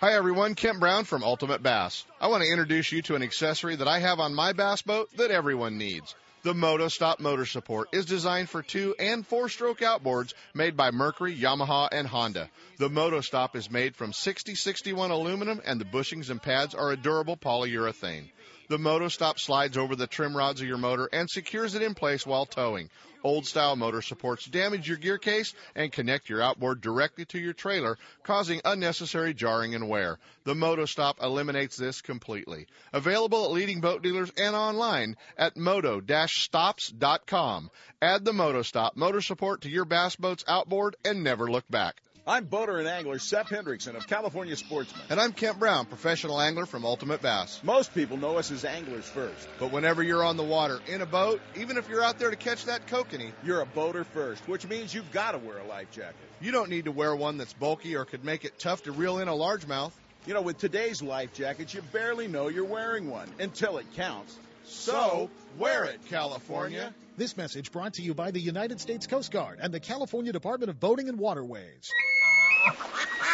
[0.00, 2.04] Hi everyone, Kent Brown from Ultimate Bass.
[2.20, 5.08] I want to introduce you to an accessory that I have on my bass boat
[5.16, 6.14] that everyone needs.
[6.44, 11.34] The MotoStop motor support is designed for two and four stroke outboards made by Mercury,
[11.36, 12.48] Yamaha, and Honda.
[12.78, 17.36] The MotoStop is made from 6061 aluminum and the bushings and pads are a durable
[17.36, 18.30] polyurethane.
[18.68, 22.24] The MotoStop slides over the trim rods of your motor and secures it in place
[22.24, 22.88] while towing.
[23.24, 27.52] Old style motor supports damage your gear case and connect your outboard directly to your
[27.52, 30.20] trailer, causing unnecessary jarring and wear.
[30.44, 32.68] The MotoStop eliminates this completely.
[32.92, 37.70] Available at leading boat dealers and online at moto-stops.com.
[38.00, 42.00] Add the MotoStop motor support to your bass boat's outboard and never look back.
[42.28, 45.00] I'm boater and angler Seth Hendrickson of California Sportsman.
[45.08, 47.58] And I'm Kent Brown, professional angler from Ultimate Bass.
[47.62, 49.48] Most people know us as anglers first.
[49.58, 52.36] But whenever you're on the water in a boat, even if you're out there to
[52.36, 55.90] catch that kokanee, you're a boater first, which means you've got to wear a life
[55.90, 56.16] jacket.
[56.38, 59.20] You don't need to wear one that's bulky or could make it tough to reel
[59.20, 59.92] in a largemouth.
[60.26, 64.36] You know, with today's life jackets, you barely know you're wearing one until it counts.
[64.64, 66.92] So, wear it, California.
[67.16, 70.68] This message brought to you by the United States Coast Guard and the California Department
[70.68, 71.90] of Boating and Waterways.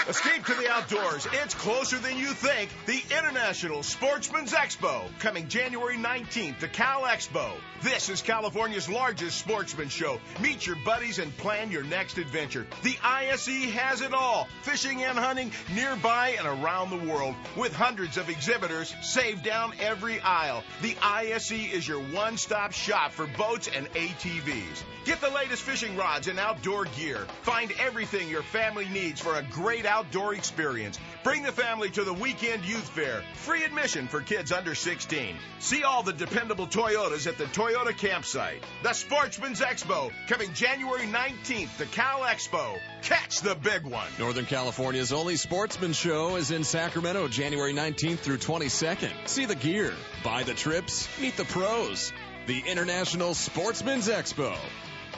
[0.06, 1.26] Escape to the outdoors.
[1.32, 2.68] It's closer than you think.
[2.84, 7.52] The International Sportsman's Expo, coming January 19th to Cal Expo.
[7.82, 10.20] This is California's largest sportsman show.
[10.42, 12.66] Meet your buddies and plan your next adventure.
[12.82, 17.34] The ISE has it all fishing and hunting nearby and around the world.
[17.56, 20.64] With hundreds of exhibitors, save down every aisle.
[20.82, 24.82] The ISE is your one stop shop for boats and ATVs.
[25.06, 27.26] Get the latest fishing rods and outdoor gear.
[27.42, 30.98] Find everything your family needs for a great outdoor experience.
[31.22, 33.22] Bring the family to the weekend youth fair.
[33.34, 35.36] Free admission for kids under 16.
[35.60, 38.64] See all the dependable Toyotas at the Toyota campsite.
[38.82, 42.76] The Sportsman's Expo, coming January 19th to Cal Expo.
[43.02, 44.08] Catch the big one.
[44.18, 49.12] Northern California's only sportsman show is in Sacramento, January 19th through 22nd.
[49.26, 49.92] See the gear,
[50.24, 52.12] buy the trips, meet the pros.
[52.46, 54.56] The International Sportsman's Expo.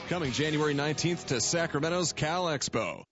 [0.09, 3.05] Coming January 19th to Sacramento's Cal Expo.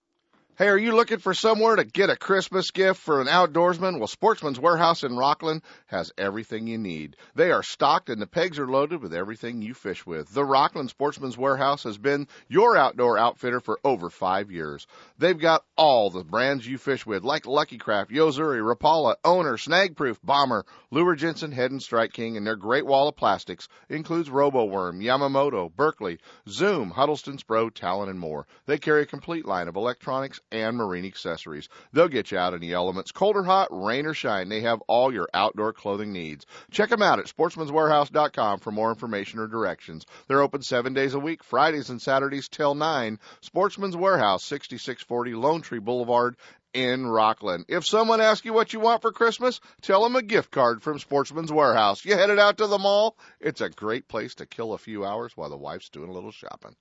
[0.57, 3.97] Hey, are you looking for somewhere to get a Christmas gift for an outdoorsman?
[3.99, 7.17] Well, Sportsman's Warehouse in Rocklin has everything you need.
[7.35, 10.33] They are stocked and the pegs are loaded with everything you fish with.
[10.33, 14.87] The Rocklin Sportsman's Warehouse has been your outdoor outfitter for over five years.
[15.17, 20.19] They've got all the brands you fish with, like Lucky Craft, Yo-Zuri, Rapala, Owner, Snagproof,
[20.23, 25.69] Bomber, Luhr-Jensen, Head and Strike King, and their great wall of plastics includes RoboWorm, Yamamoto,
[25.75, 28.47] Berkley, Zoom, Huddleston Pro, Talon, and more.
[28.67, 31.69] They carry a complete line of electronics and marine accessories.
[31.93, 34.49] They'll get you out in the elements, cold or hot, rain or shine.
[34.49, 36.45] They have all your outdoor clothing needs.
[36.71, 40.05] Check them out at sportsmanswarehouse.com for more information or directions.
[40.27, 43.19] They're open seven days a week, Fridays and Saturdays till 9.
[43.41, 46.35] Sportsman's Warehouse, 6640 Lone Tree Boulevard
[46.75, 47.63] in Rocklin.
[47.69, 50.99] If someone asks you what you want for Christmas, tell them a gift card from
[50.99, 52.03] Sportsman's Warehouse.
[52.03, 53.15] You headed out to the mall?
[53.39, 56.31] It's a great place to kill a few hours while the wife's doing a little
[56.31, 56.75] shopping.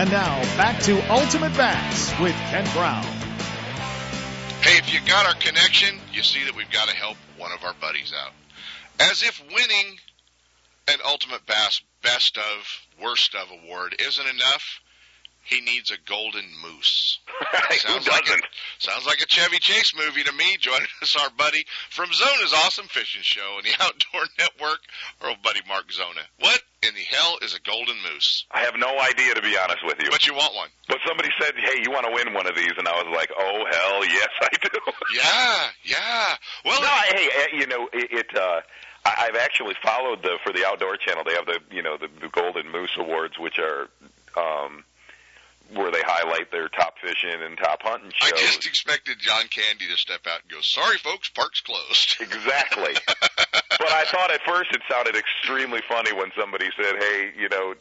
[0.00, 3.02] And now back to Ultimate Bass with Kent Brown.
[4.62, 7.62] Hey, if you got our connection, you see that we've got to help one of
[7.64, 8.32] our buddies out.
[8.98, 9.98] As if winning
[10.88, 14.80] an Ultimate Bass Best of, Worst of award isn't enough,
[15.44, 17.18] he needs a golden moose.
[17.78, 18.36] sounds like a,
[18.78, 20.56] sounds like a Chevy Chase movie to me.
[20.60, 24.80] Joining us, our buddy from Zona's Awesome Fishing Show and the Outdoor Network,
[25.20, 26.20] our old buddy Mark Zona.
[26.38, 28.46] What in the hell is a golden moose?
[28.50, 30.10] I have no idea, to be honest with you.
[30.10, 30.68] But you want one?
[30.88, 33.30] But somebody said, "Hey, you want to win one of these?" And I was like,
[33.36, 36.34] "Oh hell, yes, I do." yeah, yeah.
[36.64, 38.10] Well, no, hey, eh, you know, it.
[38.12, 38.60] it uh,
[39.04, 41.24] I- I've actually followed the for the Outdoor Channel.
[41.24, 43.88] They have the you know the, the Golden Moose Awards, which are
[44.36, 44.84] um,
[45.74, 48.32] where they highlight their top fishing and top hunting shows.
[48.32, 52.94] I just expected John Candy to step out and go, "Sorry, folks, park's closed." Exactly.
[53.06, 57.74] but I thought at first it sounded extremely funny when somebody said, "Hey, you know."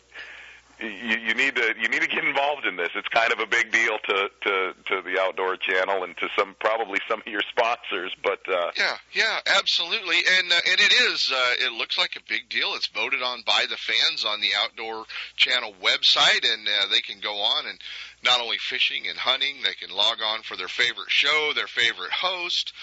[0.79, 2.89] You, you need to you need to get involved in this.
[2.95, 6.55] It's kind of a big deal to to to the Outdoor Channel and to some
[6.59, 8.15] probably some of your sponsors.
[8.23, 11.31] But uh, yeah, yeah, absolutely, and uh, and it is.
[11.33, 12.73] Uh, it looks like a big deal.
[12.75, 17.19] It's voted on by the fans on the Outdoor Channel website, and uh, they can
[17.19, 17.79] go on and
[18.23, 22.11] not only fishing and hunting, they can log on for their favorite show, their favorite
[22.11, 22.73] host.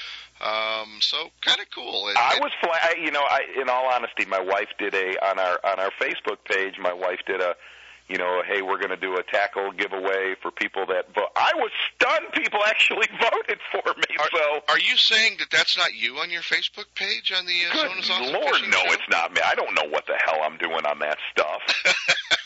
[0.41, 2.13] Um, so kind of cool.
[2.15, 5.59] I was, fly, you know, I, in all honesty, my wife did a on our
[5.65, 6.75] on our Facebook page.
[6.79, 7.57] My wife did a
[8.09, 11.31] you know, hey, we're going to do a tackle giveaway for people that vote.
[11.35, 14.16] I was stunned people actually voted for me.
[14.19, 17.66] Are, so, are you saying that that's not you on your Facebook page on the
[17.71, 18.92] uh, Good Lord, no, show?
[18.92, 19.40] it's not me.
[19.45, 21.62] I don't know what the hell I'm doing on that stuff.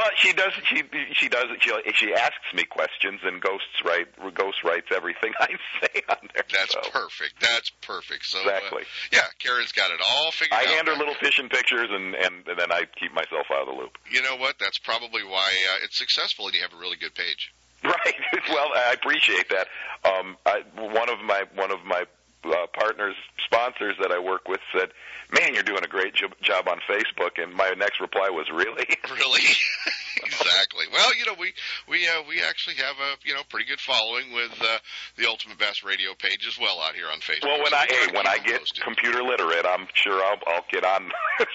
[0.00, 0.52] But she does.
[0.64, 0.82] She
[1.12, 1.44] she does.
[1.60, 5.48] She she asks me questions, and ghosts write ghost writes everything I
[5.82, 6.44] say on there.
[6.50, 6.80] That's so.
[6.90, 7.34] perfect.
[7.38, 8.24] That's perfect.
[8.24, 8.84] So exactly.
[8.84, 10.68] Uh, yeah, Karen's got it all figured I out.
[10.68, 13.74] I hand her little fishing pictures, and, and and then I keep myself out of
[13.74, 13.98] the loop.
[14.10, 14.56] You know what?
[14.58, 17.52] That's probably why uh, it's successful, and you have a really good page.
[17.82, 18.14] Right.
[18.50, 19.68] Well, I appreciate that.
[20.04, 22.04] Um, I, one of my one of my
[22.44, 24.90] uh, partners, sponsors that I work with said,
[25.32, 28.86] "Man, you're doing a great job, job on Facebook." And my next reply was, "Really?
[29.10, 29.42] Really?
[30.24, 30.86] exactly.
[30.92, 31.52] Well, you know, we
[31.88, 34.78] we uh, we actually have a you know pretty good following with uh,
[35.16, 37.44] the Ultimate Bass Radio page as well out here on Facebook.
[37.44, 40.84] Well, when so I hey, when I get computer literate, I'm sure I'll I'll get
[40.84, 41.10] on.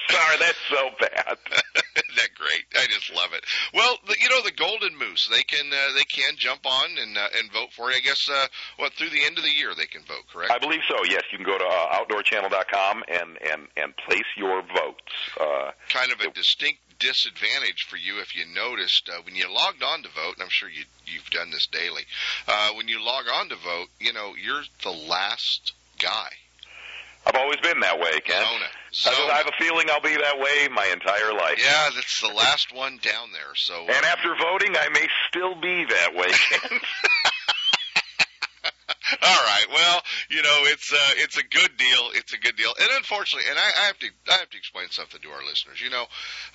[0.09, 1.37] Sorry, that's so bad.
[1.95, 2.65] Isn't that great?
[2.75, 3.43] I just love it.
[3.73, 7.17] Well, the, you know the Golden Moose, they can uh, they can jump on and
[7.17, 7.97] uh, and vote for it.
[7.97, 10.51] I guess uh, what through the end of the year they can vote, correct?
[10.51, 11.03] I believe so.
[11.09, 15.13] Yes, you can go to uh, outdoorchannel.com and and and place your votes.
[15.39, 19.83] Uh, kind of a distinct disadvantage for you if you noticed uh, when you logged
[19.83, 22.03] on to vote, and I'm sure you you've done this daily.
[22.47, 26.29] Uh, when you log on to vote, you know you're the last guy.
[27.27, 28.37] I've always been that way, Ken.
[28.37, 29.15] Zona.
[29.17, 29.33] Zona.
[29.33, 31.57] I have a feeling I'll be that way my entire life.
[31.57, 33.55] Yeah, that's the last one down there.
[33.55, 36.79] So, uh, and after voting, I may still be that way, Ken.
[39.21, 39.65] All right.
[39.71, 42.09] Well, you know, it's uh, it's a good deal.
[42.13, 42.73] It's a good deal.
[42.79, 45.81] And unfortunately, and I, I have to I have to explain something to our listeners.
[45.81, 46.05] You know,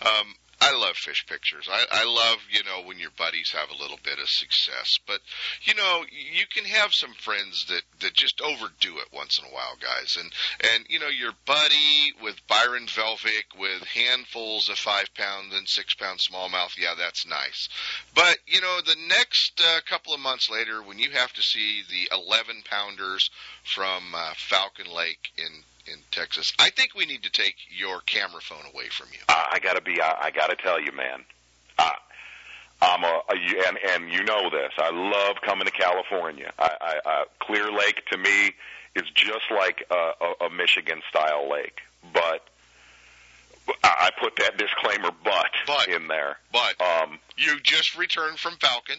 [0.02, 1.68] um, I love fish pictures.
[1.70, 4.98] I, I love, you know, when your buddies have a little bit of success.
[5.06, 5.20] But,
[5.62, 9.54] you know, you can have some friends that, that just overdo it once in a
[9.54, 10.18] while, guys.
[10.20, 10.30] And,
[10.74, 15.94] and, you know, your buddy with Byron Velvick with handfuls of five pound and six
[15.94, 17.68] pound smallmouth, yeah, that's nice.
[18.14, 21.82] But, you know, the next uh, couple of months later, when you have to see
[21.88, 23.30] the 11 pounders
[23.64, 26.52] from uh, Falcon Lake in in Texas.
[26.58, 29.18] I think we need to take your camera phone away from you.
[29.28, 30.00] Uh, I gotta be.
[30.00, 31.24] I, I gotta tell you, man.
[31.78, 31.90] Uh,
[32.82, 34.72] I'm a, a and and you know this.
[34.78, 36.52] I love coming to California.
[36.58, 38.52] I, I, I Clear Lake to me
[38.94, 41.80] is just like a, a, a Michigan style lake,
[42.12, 42.42] but
[43.84, 46.38] I put that disclaimer "but" but in there.
[46.52, 48.96] But um, you just returned from Falcon.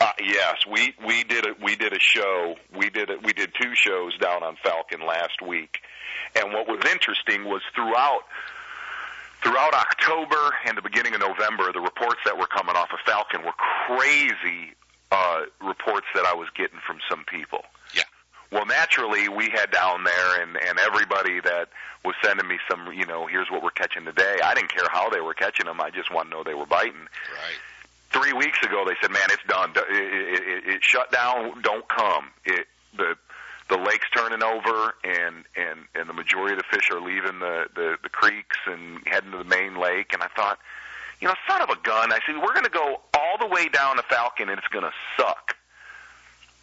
[0.00, 2.56] Uh, yes, we we did a we did a show.
[2.74, 5.78] We did a, we did two shows down on Falcon last week,
[6.34, 8.22] and what was interesting was throughout
[9.42, 13.42] throughout October and the beginning of November, the reports that were coming off of Falcon
[13.44, 13.52] were
[13.86, 14.74] crazy
[15.12, 17.64] uh, reports that I was getting from some people.
[17.94, 18.04] Yeah.
[18.52, 21.68] Well, naturally, we had down there, and and everybody that
[22.06, 24.38] was sending me some, you know, here's what we're catching today.
[24.42, 25.78] I didn't care how they were catching them.
[25.78, 27.04] I just want to know they were biting.
[27.04, 27.58] Right
[28.10, 29.70] three weeks ago they said, "Man, it's done.
[29.70, 31.62] It, it, it, it shut down.
[31.62, 33.16] Don't come." It the
[33.68, 37.66] the lake's turning over, and and and the majority of the fish are leaving the
[37.74, 40.12] the, the creeks and heading to the main lake.
[40.12, 40.58] And I thought,
[41.20, 42.12] you know, son of a gun.
[42.12, 44.84] I said, we're going to go all the way down to Falcon, and it's going
[44.84, 45.56] to suck.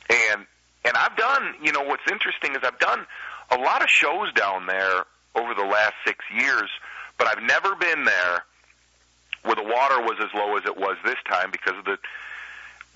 [0.10, 0.46] And
[0.86, 3.06] and I've done, you know, what's interesting is I've done
[3.52, 5.06] a lot of shows down there
[5.36, 6.70] over the last six years,
[7.18, 8.44] but I've never been there
[9.48, 11.98] where the water was as low as it was this time because of the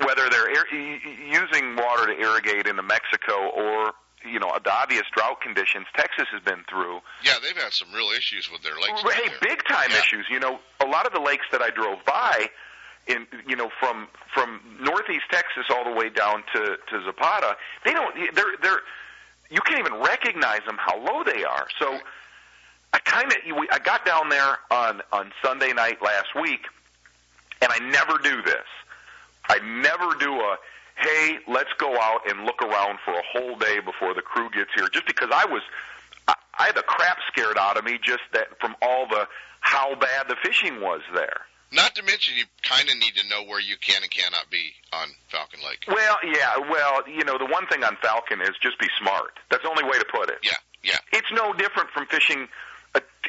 [0.03, 3.93] whether they're ir- using water to irrigate into Mexico or
[4.25, 6.99] you know the obvious drought conditions Texas has been through.
[7.23, 9.01] Yeah, they've had some real issues with their lakes.
[9.01, 9.97] Hey, big time yeah.
[9.97, 10.27] issues.
[10.29, 12.49] You know, a lot of the lakes that I drove by
[13.07, 17.93] in you know from from northeast Texas all the way down to to Zapata, they
[17.93, 18.81] don't they're they're
[19.49, 21.67] you can't even recognize them how low they are.
[21.79, 21.99] So
[22.93, 23.38] I kind of
[23.71, 26.62] I got down there on on Sunday night last week,
[27.62, 28.67] and I never do this.
[29.49, 30.58] I never do a
[30.97, 34.69] hey, let's go out and look around for a whole day before the crew gets
[34.75, 35.62] here, just because I was
[36.27, 39.27] I, I had the crap scared out of me just that from all the
[39.62, 41.42] how bad the fishing was there.
[41.73, 44.73] Not to mention, you kind of need to know where you can and cannot be
[44.92, 45.85] on Falcon Lake.
[45.87, 49.39] Well, yeah, well, you know, the one thing on Falcon is just be smart.
[49.50, 50.39] That's the only way to put it.
[50.44, 50.98] Yeah, yeah.
[51.13, 52.50] It's no different from fishing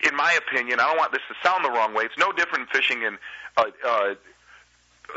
[0.03, 2.05] in my opinion, I don't want this to sound the wrong way.
[2.05, 3.19] It's no different fishing in
[3.57, 4.15] uh, uh,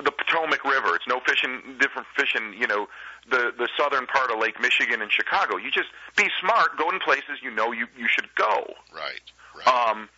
[0.03, 0.95] the Potomac River.
[0.95, 2.87] It's no fishing different fishing, you know,
[3.29, 5.57] the the southern part of Lake Michigan and Chicago.
[5.57, 8.73] You just be smart, go in places you know you you should go.
[8.93, 9.21] Right.
[9.55, 9.67] Right.
[9.67, 10.09] Um,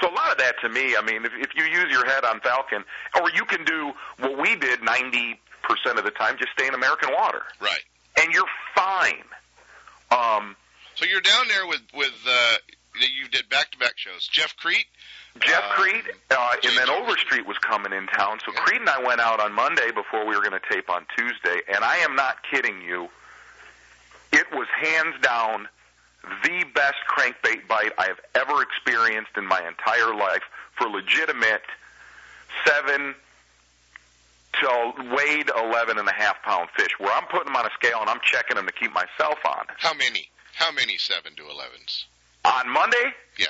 [0.00, 2.24] so a lot of that to me, I mean, if, if you use your head
[2.24, 2.84] on Falcon,
[3.20, 6.74] or you can do what we did ninety percent of the time, just stay in
[6.74, 7.42] American water.
[7.60, 7.82] Right.
[8.20, 9.24] And you're fine.
[10.10, 10.56] Um,
[10.96, 12.56] so you're down there with with uh,
[13.08, 14.28] you did back to back shows.
[14.28, 14.84] Jeff Kriet.
[15.40, 18.38] Jeff um, Kriet, uh, and then Overstreet was coming in town.
[18.44, 18.60] So yeah.
[18.60, 21.60] Kriet and I went out on Monday before we were going to tape on Tuesday,
[21.72, 23.08] and I am not kidding you.
[24.32, 25.68] It was hands down
[26.44, 30.42] the best crankbait bite I have ever experienced in my entire life
[30.76, 31.62] for legitimate
[32.66, 33.14] seven
[34.60, 36.90] to weighed eleven and a half pound fish.
[36.98, 39.66] Where I'm putting them on a scale and I'm checking them to keep myself on.
[39.78, 40.28] How many?
[40.54, 42.06] How many seven to elevens?
[42.44, 43.12] On Monday?
[43.38, 43.46] Yeah.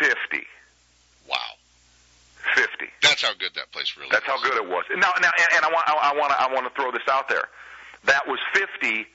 [0.00, 0.44] Fifty.
[1.28, 1.36] Wow.
[2.54, 2.86] Fifty.
[3.02, 4.10] That's how good that place really.
[4.10, 4.40] That's was.
[4.42, 4.84] how good it was.
[4.90, 7.28] Now, now, and, and I want, I want, to, I want to throw this out
[7.28, 7.44] there.
[8.04, 9.06] That was fifty,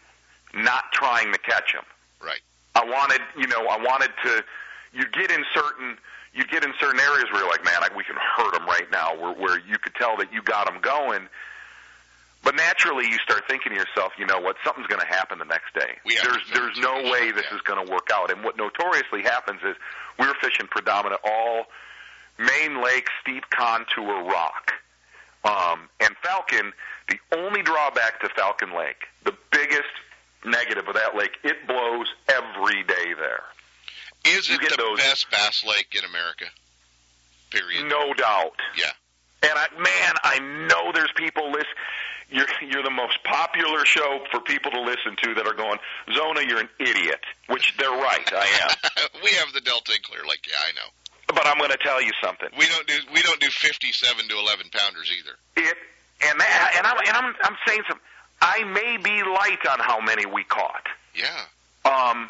[0.53, 1.83] not trying to catch them.
[2.21, 2.41] Right.
[2.75, 4.43] I wanted, you know, I wanted to.
[4.93, 5.97] You get in certain,
[6.33, 8.89] you get in certain areas where you're like, man, I, we can hurt them right
[8.91, 11.27] now, where where you could tell that you got them going.
[12.43, 15.45] But naturally, you start thinking to yourself, you know what, something's going to happen the
[15.45, 15.97] next day.
[16.23, 17.55] There's there's no way this yeah.
[17.55, 18.31] is going to work out.
[18.31, 19.75] And what notoriously happens is
[20.17, 21.65] we're fishing predominant all
[22.39, 24.73] main lake steep contour rock.
[25.43, 26.73] Um, and Falcon,
[27.09, 29.89] the only drawback to Falcon Lake, the biggest
[30.45, 33.43] negative of that lake, it blows every day there.
[34.25, 36.45] Is You it the those- best bass lake in America?
[37.51, 37.85] Period.
[37.87, 38.59] No doubt.
[38.77, 38.91] Yeah.
[39.43, 41.65] And I, man, I know there's people listen.
[42.31, 45.79] You're you're the most popular show for people to listen to that are going,
[46.15, 47.19] Zona, you're an idiot.
[47.47, 49.19] Which they're right, I am.
[49.23, 50.47] we have the Delta and Clear Lake.
[50.47, 50.89] Yeah, I know.
[51.27, 52.47] But I'm going to tell you something.
[52.57, 55.35] We don't do we don't do 57 to 11 pounders either.
[55.57, 55.77] It
[56.23, 57.99] and that, and I'm and I'm I'm saying some.
[58.41, 60.87] I may be light on how many we caught.
[61.13, 61.45] Yeah.
[61.85, 62.29] Um,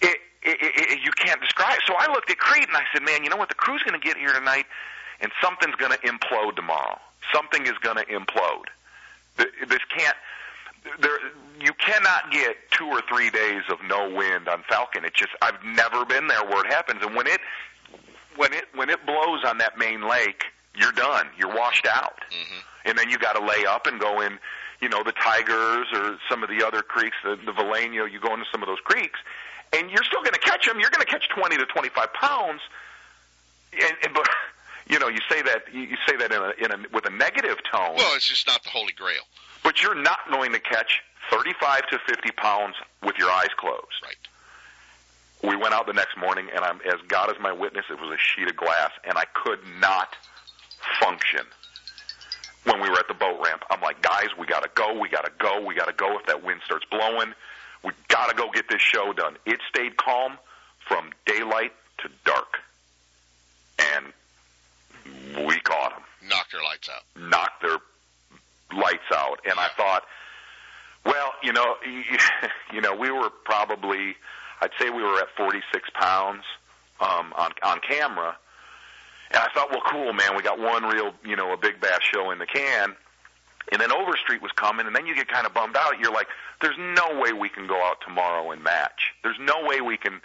[0.00, 1.78] it, it, it, it, you can't describe.
[1.86, 3.48] So I looked at Kriet and I said, "Man, you know what?
[3.48, 4.66] The crew's going to get here tonight,
[5.20, 6.98] and something's going to implode tomorrow.
[7.32, 8.66] Something is going to implode.
[9.36, 10.16] This can't.
[11.00, 11.18] There,
[11.60, 15.04] you cannot get two or three days of no wind on Falcon.
[15.04, 17.40] It just I've never been there where it happens, and when it
[18.36, 20.44] when it when it blows on that main lake,
[20.76, 21.26] you're done.
[21.38, 22.88] You're washed out, mm-hmm.
[22.88, 24.38] and then you got to lay up and go in.
[24.80, 28.10] You know the Tigers or some of the other creeks, the, the Veleno.
[28.10, 29.18] You go into some of those creeks,
[29.72, 30.78] and you're still going to catch them.
[30.78, 32.60] You're going to catch 20 to 25 pounds,
[33.72, 34.28] and, and but
[34.88, 37.58] you know you say that you say that in a, in a with a negative
[37.70, 37.96] tone.
[37.96, 39.22] Well, it's just not the holy grail.
[39.62, 44.00] But you're not going to catch 35 to 50 pounds with your eyes closed.
[44.02, 44.16] Right.
[45.42, 48.14] We went out the next morning, and I'm as God is my witness, it was
[48.14, 50.14] a sheet of glass, and I could not
[51.00, 51.42] function
[52.64, 53.62] when we were at the boat ramp.
[53.70, 56.18] I'm like, guys, we gotta go, we gotta go, we gotta go.
[56.18, 57.32] If that wind starts blowing,
[57.84, 59.36] we gotta go get this show done.
[59.44, 60.38] It stayed calm
[60.88, 62.58] from daylight to dark,
[63.78, 64.06] and
[65.46, 67.02] we caught them Knock their lights out.
[67.30, 67.78] knocked their
[68.76, 69.40] lights out.
[69.44, 70.02] And I thought,
[71.04, 71.76] well, you know,
[72.72, 74.16] you know, we were probably,
[74.60, 76.42] I'd say we were at 46 pounds
[77.00, 78.36] um, on on camera.
[79.30, 81.98] And I thought, well, cool, man, we got one real, you know, a big bass
[82.00, 82.94] show in the can.
[83.72, 85.98] And then Overstreet was coming, and then you get kind of bummed out.
[85.98, 86.28] You're like,
[86.60, 89.12] there's no way we can go out tomorrow and match.
[89.24, 90.20] There's no way we can.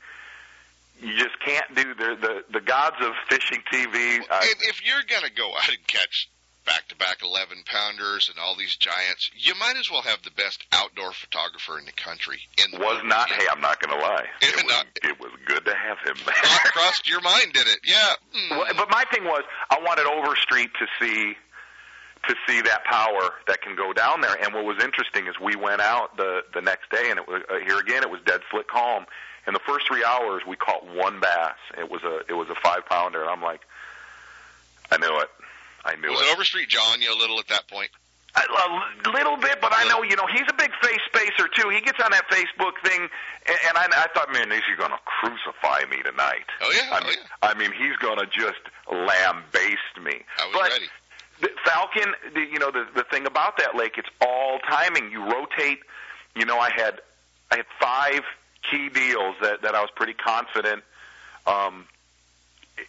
[1.02, 4.20] You just can't do the the the gods of fishing TV.
[4.30, 6.30] I, And if you're going to go out and catch
[6.64, 10.30] back to back 11 pounders and all these giants, you might as well have the
[10.32, 12.38] best outdoor photographer in the country.
[12.64, 13.30] In the was not.
[13.32, 14.26] Hey, I'm not going to lie.
[14.44, 16.36] It It was, not- it was good to have him back.
[16.72, 17.80] Crossed your mind, did it?
[17.84, 18.14] Yeah.
[18.34, 18.58] Hmm.
[18.58, 19.42] Well, but my thing was,
[19.72, 21.34] I wanted Overstreet to see
[22.28, 24.36] to see that power that can go down there.
[24.36, 27.42] And what was interesting is we went out the the next day, and it was
[27.50, 28.04] uh, here again.
[28.04, 29.06] It was dead slick calm.
[29.48, 31.56] In the first three hours, we caught one bass.
[31.78, 33.62] It was a it was a five pounder, and I'm like,
[34.92, 35.30] I knew it.
[35.84, 36.26] I knew Was it.
[36.26, 37.90] it Overstreet jawing you a little at that point?
[38.34, 41.70] A, a little bit, but I know you know he's a big face spacer too.
[41.70, 44.92] He gets on that Facebook thing, and, and I, I thought, man, is he going
[44.92, 46.46] to crucify me tonight?
[46.62, 46.96] Oh yeah.
[46.96, 47.50] I oh, mean, yeah.
[47.50, 50.22] I mean, he's going to just lambaste me.
[50.38, 50.86] I was but ready.
[51.42, 55.12] the Falcon, the, you know, the the thing about that lake, it's all timing.
[55.12, 55.80] You rotate.
[56.36, 57.02] You know, I had
[57.50, 58.22] I had five
[58.72, 60.84] key deals that that I was pretty confident.
[61.46, 61.86] Um,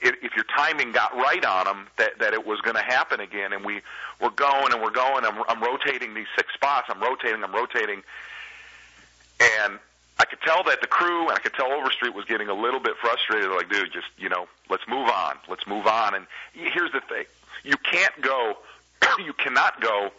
[0.00, 3.20] if, if your timing got right on them, that that it was going to happen
[3.20, 3.82] again, and we
[4.20, 5.24] we're going and we're going.
[5.24, 6.88] I'm, I'm rotating these six spots.
[6.88, 7.42] I'm rotating.
[7.42, 8.02] I'm rotating,
[9.40, 9.78] and
[10.18, 12.80] I could tell that the crew and I could tell Overstreet was getting a little
[12.80, 13.50] bit frustrated.
[13.50, 15.36] Like, dude, just you know, let's move on.
[15.48, 16.14] Let's move on.
[16.14, 17.24] And here's the thing:
[17.64, 18.58] you can't go,
[19.18, 20.10] you cannot go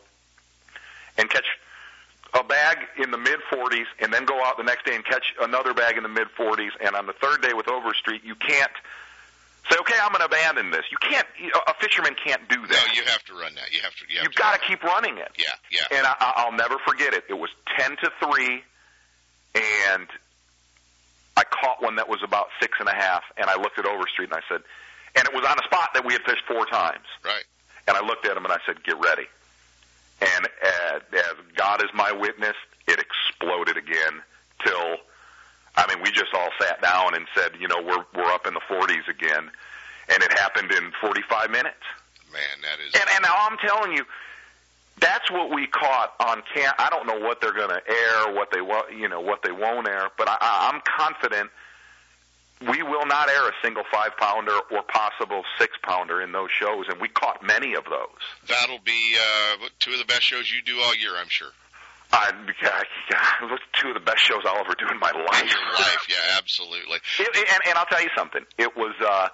[1.17, 1.45] and catch
[2.33, 5.33] a bag in the mid 40s and then go out the next day and catch
[5.41, 6.71] another bag in the mid 40s.
[6.81, 8.71] And on the third day with Overstreet, you can't
[9.69, 10.85] say, okay, I'm going to abandon this.
[10.91, 11.27] You can't.
[11.67, 12.87] A fisherman can't do that.
[12.87, 13.73] No, you have to run that.
[13.73, 14.05] You have to.
[14.09, 15.31] You have You've got to keep running it.
[15.37, 15.97] Yeah, yeah.
[15.97, 17.25] And I, I'll never forget it.
[17.29, 18.63] It was ten to three,
[19.55, 20.07] and
[21.37, 23.23] I caught one that was about six and a half.
[23.37, 24.61] And I looked at Overstreet and I said,
[25.15, 27.05] and it was on a spot that we had fished four times.
[27.23, 27.43] Right.
[27.87, 29.27] And I looked at him and I said, get ready.
[30.23, 32.55] And as, as God is my witness,
[32.87, 34.21] it exploded again
[34.63, 34.97] till
[35.75, 38.53] I mean, we just all sat down and said, you know, we're we're up in
[38.53, 39.49] the 40s again,
[40.09, 41.81] and it happened in 45 minutes.
[42.31, 42.93] Man, that is.
[42.93, 44.05] And, and now I'm telling you,
[44.99, 46.73] that's what we caught on cam.
[46.77, 49.51] I don't know what they're going to air, what they want, you know, what they
[49.51, 50.37] won't air, but I,
[50.71, 51.49] I'm confident
[52.69, 56.85] we will not air a single five pounder or possible six pounder in those shows,
[56.89, 58.21] and we caught many of those.
[58.47, 61.49] That'll be uh, two of the best shows you do all year, I'm sure.
[62.11, 65.41] I, yeah, are two of the best shows I'll ever do in my life.
[65.41, 66.97] In your life, yeah, absolutely.
[67.19, 68.43] It, and, and I'll tell you something.
[68.59, 69.29] It was uh,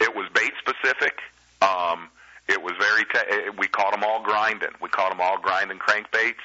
[0.00, 1.18] it was bait specific.
[1.62, 2.08] Um,
[2.48, 3.04] it was very.
[3.04, 4.70] Te- we caught them all grinding.
[4.82, 6.42] We caught them all grinding crankbaits.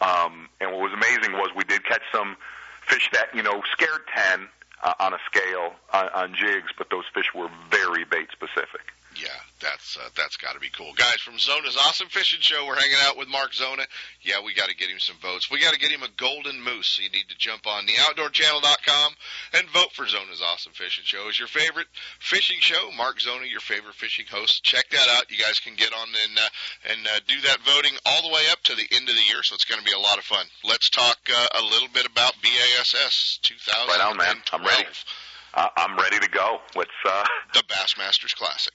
[0.00, 2.36] Um, and what was amazing was we did catch some
[2.82, 4.48] fish that you know scared ten
[4.82, 8.92] uh, on a scale on, on jigs, but those fish were very bait specific.
[9.18, 11.18] Yeah, that's uh, that's got to be cool, guys.
[11.24, 13.82] From Zona's Awesome Fishing Show, we're hanging out with Mark Zona.
[14.22, 15.50] Yeah, we got to get him some votes.
[15.50, 16.94] We got to get him a golden moose.
[16.94, 19.12] So you need to jump on theoutdoorchannel.com
[19.54, 21.28] and vote for Zona's Awesome Fishing Show.
[21.28, 21.88] Is your favorite
[22.20, 22.90] fishing show?
[22.96, 24.62] Mark Zona, your favorite fishing host.
[24.62, 25.30] Check that out.
[25.30, 28.42] You guys can get on and uh, and uh, do that voting all the way
[28.52, 29.42] up to the end of the year.
[29.42, 30.46] So it's going to be a lot of fun.
[30.62, 33.88] Let's talk uh, a little bit about BASS 2012.
[33.88, 34.36] Right on, man.
[34.52, 34.86] I'm ready.
[35.54, 36.58] Uh, I'm ready to go.
[36.76, 38.74] Let's uh, the Bassmasters Classic.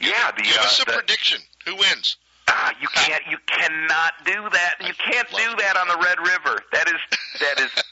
[0.00, 1.40] Yeah, the, give uh, us a the, prediction.
[1.66, 2.16] Who wins?
[2.46, 3.22] Uh, you can't.
[3.30, 4.74] You cannot do that.
[4.80, 6.62] You can't do that on the Red River.
[6.72, 7.40] That is.
[7.40, 7.70] That is.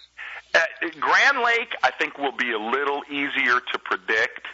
[0.55, 0.61] Uh,
[1.01, 4.47] Grand Lake, I think, will be a little easier to predict.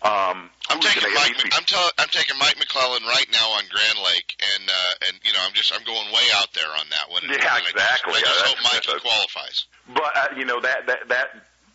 [0.00, 1.36] Um, I'm taking Mike.
[1.52, 5.32] I'm, tell, I'm taking Mike McClelland right now on Grand Lake, and uh, and you
[5.34, 7.22] know I'm just I'm going way out there on that one.
[7.24, 8.14] Yeah, And I just- exactly.
[8.14, 9.64] I just, Yeah, hope that's- qualifies.
[9.92, 11.26] But uh, you know that that that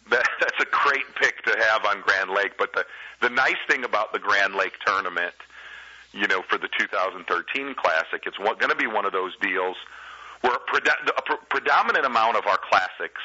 [0.09, 2.53] that that's a great pick to have on Grand Lake.
[2.57, 2.85] But the
[3.21, 5.33] the nice thing about the Grand Lake tournament,
[6.13, 9.77] you know, for the 2013 Classic, it's going to be one of those deals
[10.41, 10.87] where a, prede-
[11.17, 13.21] a pre- predominant amount of our classics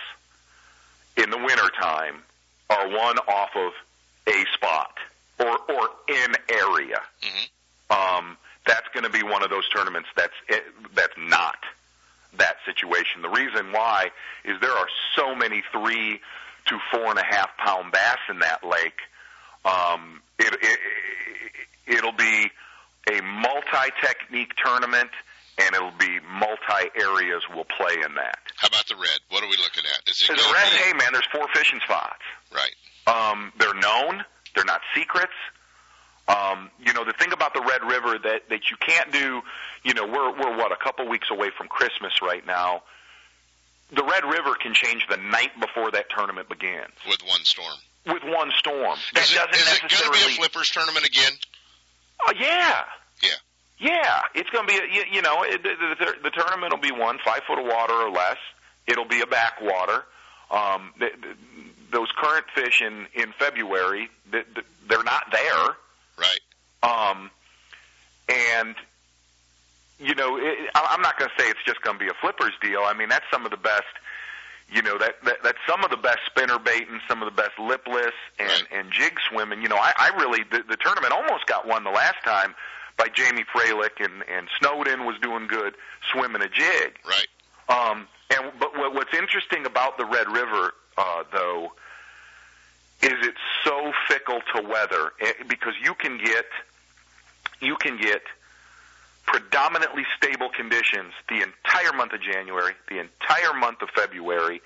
[1.17, 2.23] in the wintertime
[2.71, 3.73] are won off of
[4.27, 4.97] a spot
[5.39, 7.01] or or in area.
[7.91, 10.65] Um, that's going to be one of those tournaments that's it,
[10.95, 11.57] that's not
[12.39, 13.23] that situation.
[13.23, 14.11] The reason why
[14.45, 16.21] is there are so many three
[16.67, 18.99] to four and a half pound bass in that lake.
[19.65, 20.79] Um, it, it,
[21.87, 22.51] it'll be
[23.11, 25.11] a multi-technique tournament,
[25.59, 28.39] and it'll be multi-areas will play in that.
[28.57, 29.21] How about the red?
[29.31, 30.09] What are we looking at?
[30.09, 32.23] Is it The red, hey man, there's four fishing spots.
[32.53, 32.75] Right.
[33.07, 34.25] Um, they're known.
[34.55, 35.33] They're not secrets.
[36.27, 39.43] Um, you know, the thing about the Red River that that you can't do.
[39.83, 42.83] You know, we're we're what a couple weeks away from Christmas right now.
[43.95, 47.75] The Red River can change the night before that tournament begins with one storm.
[48.07, 48.99] with one storm.
[49.15, 51.33] That Is it, doesn't is it going to be a flippers tournament again?
[52.27, 52.85] Oh yeah.
[53.23, 53.31] Yeah.
[53.79, 54.79] Yeah, it's going to be.
[54.79, 57.67] A, you, you know, it, the, the, the tournament will be one five foot of
[57.67, 58.39] water or less.
[58.87, 60.05] It'll be a backwater.
[60.51, 61.35] Um, the, the,
[61.91, 65.77] those current fish in in February, the, the, they're not there.
[66.17, 66.41] Right.
[66.83, 67.31] Um,
[68.29, 68.75] and
[69.99, 72.15] you know, it, I- I'm not going to say it's just going to be a
[72.21, 72.81] flippers deal.
[72.85, 73.85] I mean, that's some of the best.
[74.73, 77.59] You know that, that that's some of the best spinner baiting, some of the best
[77.59, 79.61] lipless and and jig swimming.
[79.61, 82.55] You know, I, I really the, the tournament almost got won the last time
[82.97, 85.75] by Jami Fralick and and Snowden was doing good
[86.11, 86.99] swimming a jig.
[87.07, 87.27] Right.
[87.69, 91.73] Um, and but what, what's interesting about the Red River, uh, though,
[93.03, 96.47] is it's so fickle to weather eh, because you can get
[97.61, 98.23] you can get
[99.27, 104.61] predominantly stable conditions the entire month of January, the entire month of February,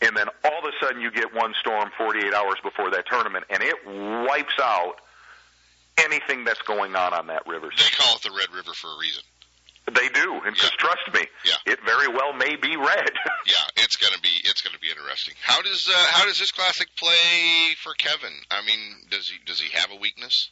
[0.00, 3.44] and then all of a sudden you get one storm 48 hours before that tournament,
[3.50, 4.94] and it wipes out
[5.98, 7.68] anything that's going on on that river.
[7.76, 9.22] They call it the Red River for a reason.
[9.90, 11.72] They do, and because trust me, Yeah.
[11.72, 13.10] it very well may be red.
[13.46, 15.32] Yeah, it's going to be it's going to be interesting.
[15.42, 18.34] How does uh, how does this classic play for Kevin?
[18.50, 18.78] I mean,
[19.10, 20.50] does he does he have a weakness?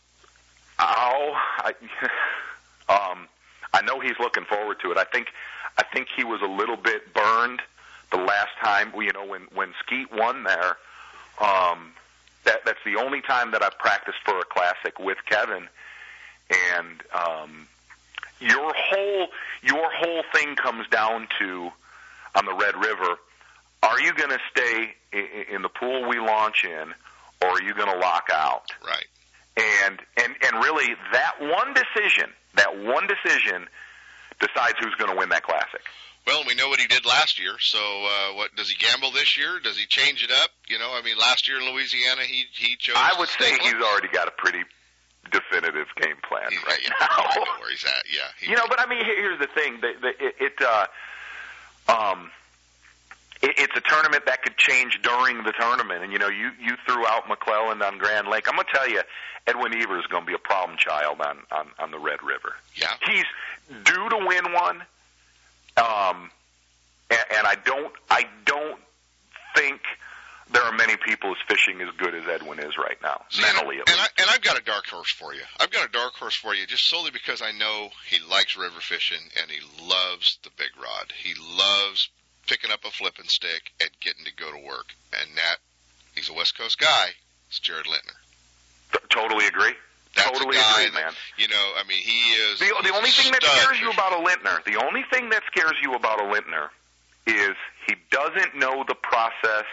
[0.78, 1.74] Oh, I,
[2.89, 3.28] um,
[3.72, 4.99] I know he's looking forward to it.
[4.99, 5.28] I think,
[5.78, 7.61] I think he was a little bit burned
[8.11, 10.76] the last time, you know, when when Skeet won there.
[11.41, 11.93] Um,
[12.45, 15.68] that that's the only time that I've practiced for a classic with Kevin,
[16.74, 17.68] and um,
[18.41, 19.28] your whole
[19.62, 21.70] your whole thing comes down to
[22.34, 23.16] on the Red River.
[23.82, 26.95] Are you going to stay in in the pool we launch in,
[27.43, 28.72] or are you going to lock out?
[28.84, 29.07] Right.
[29.57, 33.66] And and and really, that one decision, that one decision,
[34.40, 35.80] decides who's going to win that classic.
[36.26, 37.52] Well, we know what he did last year.
[37.61, 39.61] So, uh, what does he gamble this year?
[39.62, 40.50] Does he change it up?
[40.68, 42.96] You know, I mean, last year in Louisiana, he he chose.
[42.98, 44.62] I would say he's already got a pretty
[45.30, 47.07] definitive game plan right yeah, now.
[47.11, 48.02] I know where he's at.
[48.12, 48.20] Yeah.
[48.40, 50.86] He, you know, but I mean, here's the thing: the, the, it, it uh,
[51.88, 52.30] um,
[53.43, 56.03] it, it's a tournament that could change during the tournament.
[56.03, 58.49] And you know, you you threw out McClelland on Grand Lake.
[58.49, 59.03] I'm gonna tell you,
[59.47, 62.55] Edwin Evers is gonna be a problem child on on on the Red River.
[62.74, 62.93] Yeah.
[63.07, 63.24] He's
[63.84, 64.82] due to win one.
[65.76, 66.30] Um,
[67.11, 68.80] and, and I don't I don't
[69.55, 69.80] think
[70.53, 73.89] there are many people as fishing as good as Edwin is right now, mentally at
[73.89, 74.11] and least.
[74.16, 75.43] I, and I've got a dark horse for you.
[75.59, 78.80] I've got a dark horse for you just solely because I know he likes river
[78.80, 81.12] fishing and he loves the big rod.
[81.22, 82.09] He loves
[82.47, 84.94] picking up a flipping stick and getting to go to work.
[85.12, 85.57] And that
[86.14, 87.11] he's a West Coast guy.
[87.49, 88.16] It's Jared Lintner.
[88.92, 89.74] T- totally agree.
[90.14, 91.12] That's totally agree, that, man.
[91.36, 94.24] You know, I mean, he is The, the only thing that scares you about a
[94.24, 96.68] Lintner, the only thing that scares you about a Lintner
[97.26, 97.55] is
[97.86, 99.66] he doesn't know the process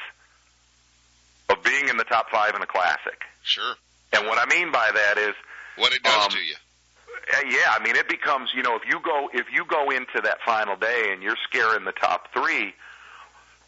[1.49, 3.21] of being in the top five in a classic.
[3.43, 3.75] Sure.
[4.11, 5.33] And what I mean by that is,
[5.77, 6.55] What it does Um, to you.
[7.31, 10.21] Uh, yeah, I mean it becomes, you know, if you go if you go into
[10.23, 12.73] that final day and you're scaring the top three,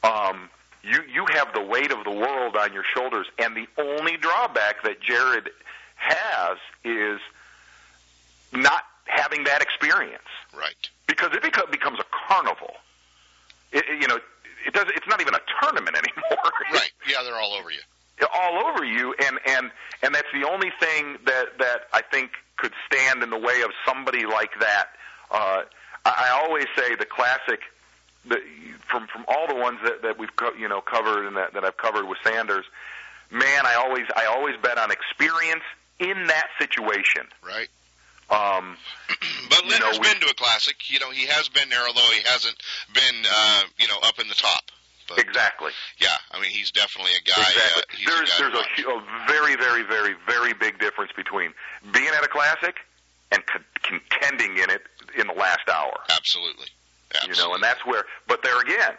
[0.03, 0.49] um,
[0.83, 4.83] you you have the weight of the world on your shoulders, and the only drawback
[4.83, 5.49] that Jared
[5.95, 7.19] has is
[8.51, 10.21] not having that experience.
[10.55, 10.89] Right.
[11.07, 12.73] Because it beco- becomes a carnival.
[13.71, 14.19] It, it- you know,
[14.65, 14.85] it does.
[14.95, 16.51] It's not even a tournament anymore.
[16.73, 16.91] Right.
[17.07, 17.79] Yeah, they're all over you.
[18.33, 22.73] all over you, and and and that's the only thing that that I think could
[22.91, 24.85] stand in the way of somebody like that.
[25.31, 25.61] Uh,
[26.05, 27.59] I, I always say the classic,
[28.27, 28.41] the,
[28.89, 31.63] from from all the ones that that we've co- you know covered and that that
[31.63, 32.65] I've covered with Sanders.
[33.31, 35.63] Man, I always I always bet on experience
[35.99, 37.23] in that situation.
[37.43, 37.67] Right.
[38.29, 38.77] Um,
[39.49, 40.89] But You know, Leonard's we- been to a classic.
[40.91, 42.55] You know, he has been there, although he hasn't
[42.93, 44.63] been, uh, you know, up in the top.
[45.07, 45.71] But, exactly.
[45.99, 47.41] Yeah, I mean, he's definitely a guy.
[47.41, 47.83] Exactly.
[48.05, 51.53] Uh, there's a guy there's a, a very very very very big difference between
[51.93, 52.75] being at a classic
[53.31, 54.81] and con- contending in it
[55.17, 55.93] in the last hour.
[56.09, 56.67] Absolutely.
[57.27, 58.03] You know, and that's where.
[58.27, 58.93] But there again,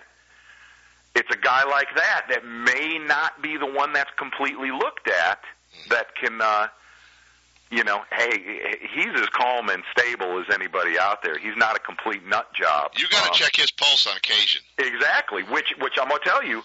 [1.15, 5.41] it's a guy like that that may not be the one that's completely looked at
[5.91, 6.41] that can.
[6.41, 6.69] uh
[7.71, 11.37] you know, hey, he's as calm and stable as anybody out there.
[11.39, 12.93] He's not a complete nut job.
[12.97, 14.63] You got to Um, check his pulse on occasion.
[14.79, 16.63] Exactly, which which I'm gonna tell you,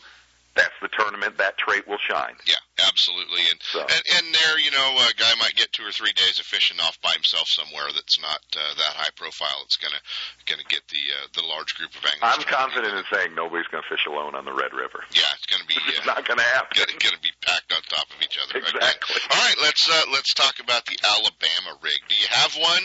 [0.56, 2.36] that's the tournament that trait will shine.
[2.46, 3.40] Yeah, absolutely.
[3.50, 3.80] And So.
[3.82, 6.80] and, and there, you know, a guy might get two or three days of fishing
[6.84, 9.64] off by himself somewhere that's not uh, that high profile.
[9.64, 10.02] It's gonna
[10.46, 12.36] gonna get the uh, the large group of anglers.
[12.36, 15.04] I'm confident in saying nobody's gonna fish alone on the Red River.
[15.16, 15.76] Yeah, it's gonna be.
[15.92, 16.76] It's Uh, not gonna happen.
[16.78, 18.60] Gonna, gonna be packed on top of each other.
[18.60, 18.76] again.
[18.76, 19.22] Exactly.
[19.32, 22.00] All right, let's uh, let's talk about the Alabama rig.
[22.08, 22.84] Do you have one?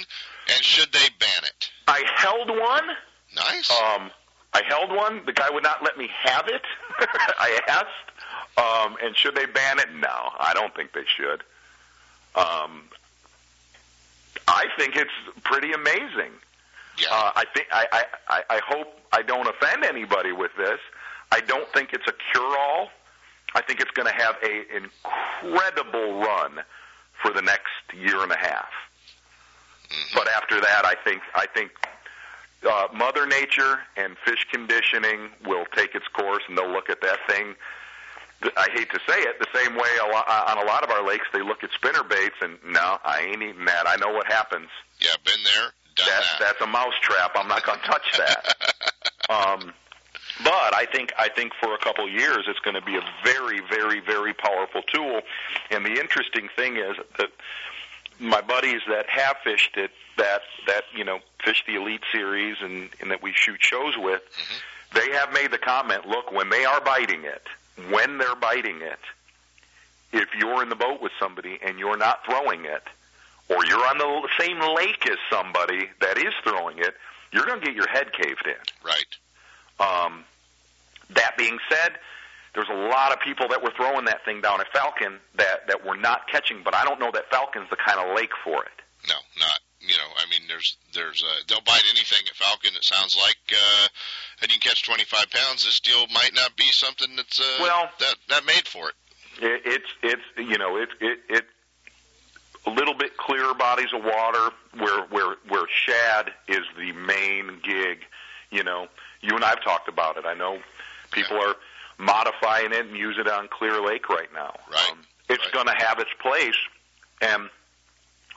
[0.55, 1.71] And should they ban it?
[1.89, 2.87] I held one.
[3.35, 3.71] Nice.
[3.71, 4.11] Um,
[4.57, 5.21] I held one.
[5.27, 6.63] The guy would not let me have it.
[7.39, 8.07] I asked.
[8.57, 9.93] Um, and should they ban it?
[9.95, 11.43] No, I don't think they should.
[12.35, 12.89] Um,
[14.49, 15.11] I think it's
[15.45, 16.33] pretty amazing.
[16.99, 17.09] Yeah.
[17.11, 20.81] Uh, I think I, I, I, hope I don't offend anybody with this.
[21.31, 22.89] I don't think it's a cure-all.
[23.55, 26.63] I think it's going to have a incredible run
[27.21, 28.71] for the next year and a half.
[30.15, 31.73] But after that, I think I think
[32.67, 37.19] uh, Mother Nature and fish conditioning will take its course, and they'll look at that
[37.29, 37.55] thing.
[38.57, 41.07] I hate to say it, the same way a lot, on a lot of our
[41.07, 43.89] lakes, they look at spinner baits, and no, I ain't eating that.
[43.89, 44.69] I know what happens.
[45.01, 46.39] Yeah, been there, done That, that.
[46.41, 47.33] that's a mouse trap.
[47.35, 48.55] I'm not going to touch that.
[49.31, 49.73] um,
[50.45, 53.05] but I think I think for a couple of years, it's going to be a
[53.25, 55.23] very, very, very powerful tool.
[55.71, 57.31] And the interesting thing is that
[58.19, 62.89] my buddies that have fished it, that that you know fish the elite series and,
[63.01, 64.23] and that we shoot shows with,
[64.95, 67.43] they have made the comment: look, when they are biting it,
[67.91, 68.99] when they're biting it,
[70.13, 72.83] if you're in the boat with somebody and you're not throwing it,
[73.49, 76.95] or you're on the same lake as somebody that is throwing it,
[77.33, 78.55] you're going to get your head caved in.
[78.85, 79.17] Right.
[79.79, 80.25] Um,
[81.11, 81.99] that being said,
[82.57, 85.85] there's a lot of people that were throwing that thing down at Falcon that that
[85.85, 88.77] were not catching, but I don't know that Falcon's the kind of lake for it.
[89.07, 89.61] No, not.
[89.79, 92.71] You know, I mean, there's there's uh, they'll bite anything at Falcon.
[92.75, 93.89] It sounds like, uh,
[94.41, 95.65] and you can catch 25 pounds.
[95.65, 98.95] This deal might not be something that's uh, well that that made for it.
[99.43, 101.45] it it's it's you know it it it
[102.65, 104.49] a little bit clearer bodies of water
[104.79, 107.99] where where where shad is the main gig.
[108.51, 108.89] You know,
[109.21, 110.25] you and I've talked about it.
[110.25, 110.59] I know
[111.13, 111.49] people yeah.
[111.49, 111.57] are
[111.99, 114.55] modifying it and use it on Clear Lake right now.
[114.71, 114.91] Right.
[114.91, 115.53] Um, it's right.
[115.53, 116.57] going to have its place,
[117.21, 117.49] and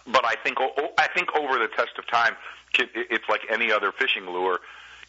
[0.07, 0.57] but I think
[0.97, 2.35] I think over the test of time,
[2.73, 4.59] it's like any other fishing lure.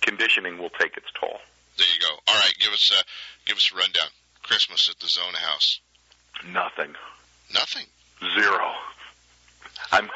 [0.02, 1.40] Conditioning will take its toll.
[1.76, 2.14] There you go.
[2.32, 3.02] All right, give us a
[3.46, 4.08] give us a rundown.
[4.42, 5.80] Christmas at the Zona House.
[6.50, 6.94] Nothing.
[7.52, 7.84] Nothing.
[8.34, 8.72] Zero.
[9.92, 10.08] I'm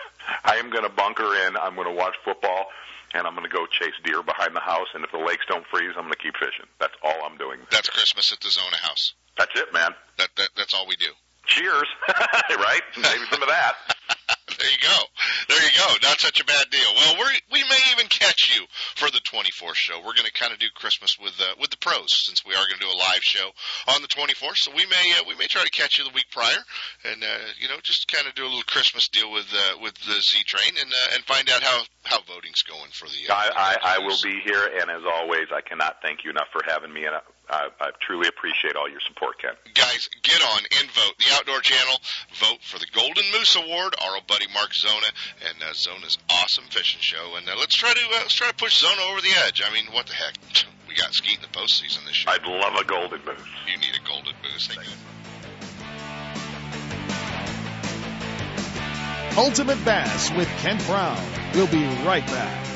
[0.45, 1.57] I am going to bunker in.
[1.57, 2.67] I'm going to watch football,
[3.13, 4.89] and I'm going to go chase deer behind the house.
[4.95, 6.67] And if the lakes don't freeze, I'm going to keep fishing.
[6.81, 7.61] That's all I'm doing.
[7.71, 9.15] That's Christmas at the Zona House.
[9.37, 9.95] That's it, man.
[10.19, 11.13] That, that that's all we do.
[11.47, 12.83] Cheers, right?
[12.97, 13.75] Maybe some of that.
[14.65, 15.01] There you go.
[15.49, 16.09] There you go.
[16.09, 16.89] Not such a bad deal.
[16.97, 18.65] Well, we we may even catch you
[18.97, 19.99] for the 24th show.
[19.99, 22.65] We're going to kind of do Christmas with uh, with the pros since we are
[22.65, 23.51] going to do a live show
[23.89, 24.57] on the 24th.
[24.57, 26.65] So we may uh, we may try to catch you the week prior,
[27.05, 29.95] and uh, you know just kind of do a little Christmas deal with uh, with
[30.09, 33.29] the Z Train and uh, and find out how how voting's going for the.
[33.29, 36.49] Uh, I, I I will be here, and as always, I cannot thank you enough
[36.53, 37.05] for having me.
[37.05, 37.17] And
[37.49, 39.53] I, I truly appreciate all your support, Ken.
[39.75, 41.15] Guys, get on and vote.
[41.19, 41.97] The Outdoor Channel,
[42.41, 43.95] vote for the Golden Moose Award.
[44.03, 45.07] Our old buddy Mark Zona
[45.47, 47.37] and uh, Zona's awesome fishing show.
[47.37, 49.63] And uh, let's try to uh, let's try to push Zona over the edge.
[49.65, 50.35] I mean, what the heck?
[50.87, 52.35] We got skeet in the postseason this year.
[52.35, 53.41] I'd love a golden moose.
[53.67, 54.69] You need a golden moose.
[54.69, 54.77] Hey,
[59.37, 61.21] Ultimate Bass with Kent Brown.
[61.55, 62.74] We'll be right back.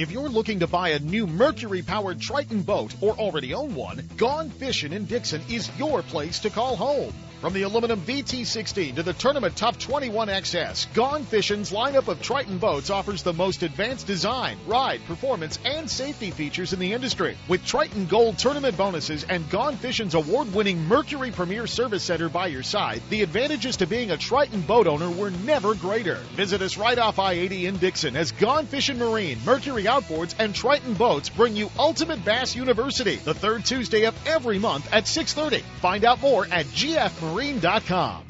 [0.00, 4.08] If you're looking to buy a new Mercury powered Triton boat or already own one,
[4.16, 7.12] Gone Fishing in Dixon is your place to call home.
[7.40, 12.90] From the aluminum VT16 to the Tournament Tough 21XS, Gone Fishing's lineup of Triton boats
[12.90, 17.38] offers the most advanced design, ride, performance, and safety features in the industry.
[17.48, 22.62] With Triton Gold tournament bonuses and Gone Fishing's award-winning Mercury Premier Service Center by your
[22.62, 26.16] side, the advantages to being a Triton boat owner were never greater.
[26.36, 30.92] Visit us right off I-80 in Dixon as Gone Fishing Marine, Mercury Outboards, and Triton
[30.92, 35.62] Boats bring you Ultimate Bass University, the third Tuesday of every month at 6.30.
[35.80, 38.29] Find out more at GF marine.com.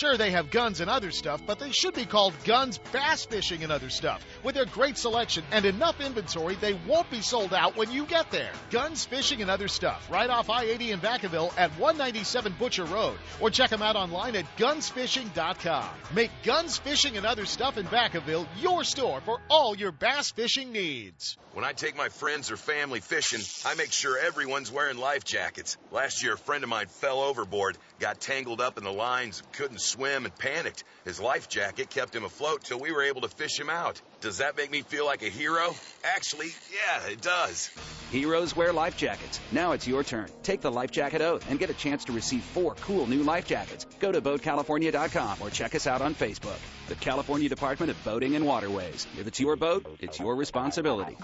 [0.01, 3.61] Sure, they have guns and other stuff, but they should be called Guns Bass Fishing
[3.61, 4.25] and Other Stuff.
[4.43, 8.31] With their great selection and enough inventory, they won't be sold out when you get
[8.31, 8.49] there.
[8.71, 13.51] Guns Fishing and Other Stuff, right off I-80 in Vacaville at 197 Butcher Road, or
[13.51, 15.89] check them out online at gunsfishing.com.
[16.15, 20.71] Make Guns Fishing and Other Stuff in Vacaville your store for all your bass fishing
[20.71, 21.37] needs.
[21.53, 25.77] When I take my friends or family fishing, I make sure everyone's wearing life jackets.
[25.91, 29.80] Last year, a friend of mine fell overboard, got tangled up in the lines, couldn't
[29.81, 30.83] swim, and panicked.
[31.05, 34.01] His life jacket kept him afloat till we were able to fish him out.
[34.21, 35.73] Does that make me feel like a hero?
[36.03, 37.69] Actually, yeah, it does.
[38.11, 39.39] Heroes wear life jackets.
[39.51, 40.29] Now it's your turn.
[40.43, 43.47] Take the life jacket oath and get a chance to receive four cool new life
[43.47, 43.85] jackets.
[43.99, 46.59] Go to boatcalifornia.com or check us out on Facebook.
[46.87, 49.07] The California Department of Boating and Waterways.
[49.19, 51.17] If it's your boat, it's your responsibility.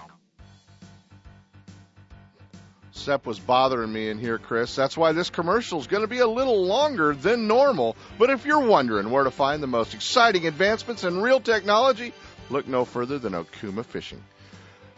[2.98, 4.76] Sep was bothering me in here, Chris.
[4.76, 7.96] That's why this commercial is going to be a little longer than normal.
[8.18, 12.14] But if you're wondering where to find the most exciting advancements in reel technology,
[12.50, 14.24] look no further than Okuma Fishing.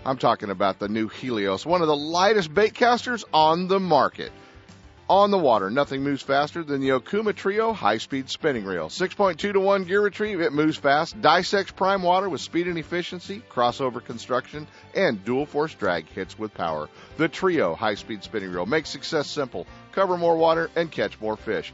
[0.06, 4.32] I'm talking about the new Helios, one of the lightest bait casters on the market
[5.10, 5.70] on the water.
[5.72, 8.89] Nothing moves faster than the Okuma Trio high speed spinning reel.
[8.89, 11.20] 6.2 to 1 gear retrieve, it moves fast.
[11.20, 16.53] Dissects prime water with speed and efficiency, crossover construction, and dual force drag hits with
[16.53, 16.88] power.
[17.18, 19.66] The Trio high speed spinning reel makes success simple.
[19.91, 21.74] Cover more water and catch more fish.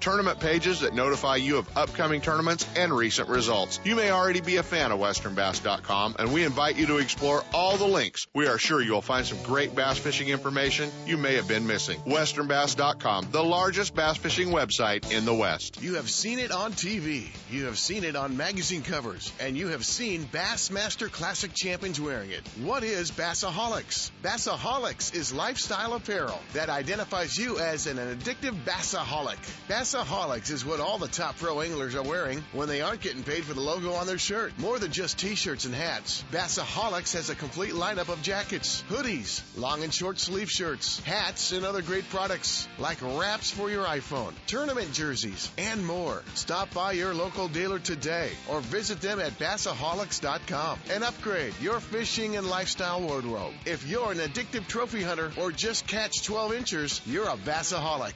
[0.00, 3.80] Tournament pages that notify you of upcoming tournaments and recent results.
[3.84, 7.76] You may already be a fan of westernbass.com and we invite you to explore all
[7.76, 8.26] the links.
[8.34, 12.00] We are sure you'll find some great bass fishing information you may have been missing.
[12.00, 15.82] westernbass.com, the largest bass fishing website in the West.
[15.82, 19.68] You have seen it on TV, you have seen it on magazine covers, and you
[19.68, 22.42] have seen Bassmaster Classic champions wearing it.
[22.62, 24.10] What is Bassaholics?
[24.22, 29.38] Bassaholics is lifestyle apparel that identifies you as an addictive bassaholic.
[29.84, 33.44] Bassaholics is what all the top pro anglers are wearing when they aren't getting paid
[33.44, 34.58] for the logo on their shirt.
[34.58, 39.84] More than just t-shirts and hats, Bassaholics has a complete lineup of jackets, hoodies, long
[39.84, 44.90] and short sleeve shirts, hats, and other great products like wraps for your iPhone, tournament
[44.94, 46.22] jerseys, and more.
[46.32, 52.38] Stop by your local dealer today or visit them at bassaholics.com and upgrade your fishing
[52.38, 53.52] and lifestyle wardrobe.
[53.66, 58.14] If you're an addictive trophy hunter or just catch 12 inchers, you're a bassaholic.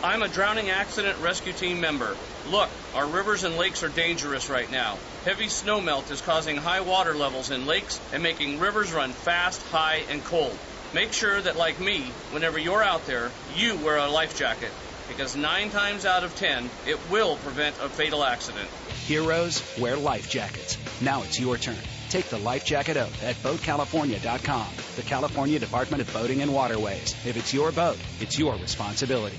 [0.00, 0.70] I'm a drowning
[1.22, 2.16] rescue team member.
[2.50, 4.96] Look, our rivers and lakes are dangerous right now.
[5.24, 10.02] Heavy snowmelt is causing high water levels in lakes and making rivers run fast, high,
[10.10, 10.56] and cold.
[10.94, 12.00] Make sure that, like me,
[12.32, 14.70] whenever you're out there, you wear a life jacket
[15.08, 18.68] because nine times out of ten, it will prevent a fatal accident.
[19.06, 20.76] Heroes wear life jackets.
[21.00, 21.76] Now it's your turn.
[22.10, 27.14] Take the life jacket oath at BoatCalifornia.com, the California Department of Boating and Waterways.
[27.26, 29.38] If it's your boat, it's your responsibility.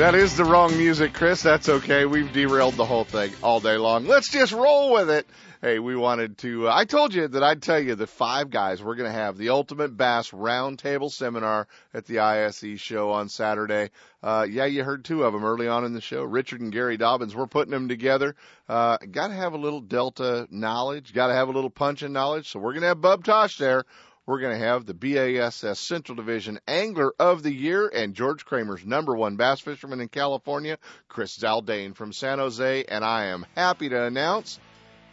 [0.00, 1.42] That is the wrong music, Chris.
[1.42, 2.06] That's okay.
[2.06, 4.06] We've derailed the whole thing all day long.
[4.06, 5.26] Let's just roll with it.
[5.60, 8.82] Hey, we wanted to, uh, I told you that I'd tell you the five guys
[8.82, 13.90] we're going to have the Ultimate Bass Roundtable Seminar at the ISE show on Saturday.
[14.22, 16.24] Uh, yeah, you heard two of them early on in the show.
[16.24, 17.34] Richard and Gary Dobyns.
[17.34, 18.36] We're putting them together.
[18.70, 21.12] Uh, got to have a little Delta knowledge.
[21.12, 22.50] Got to have a little punching knowledge.
[22.50, 23.84] So we're going to have Bub Tosh there.
[24.30, 28.86] We're going to have the BASS Central Division Angler of the Year and George Kramer's
[28.86, 30.78] number one bass fisherman in California,
[31.08, 32.84] Chris Zaldain from San Jose.
[32.84, 34.60] And I am happy to announce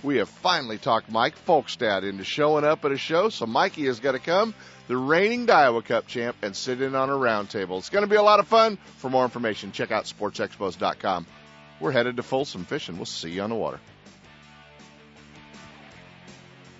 [0.03, 3.29] we have finally talked Mike Folkestad into showing up at a show.
[3.29, 4.53] So Mikey is going to come,
[4.87, 7.79] the reigning Daiwa Cup champ, and sit in on a roundtable.
[7.79, 8.77] It's going to be a lot of fun.
[8.97, 11.25] For more information, check out sportsexpos.com.
[11.79, 12.97] We're headed to Folsom fishing.
[12.97, 13.79] We'll see you on the water.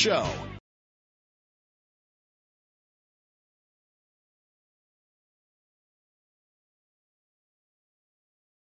[0.00, 0.59] show.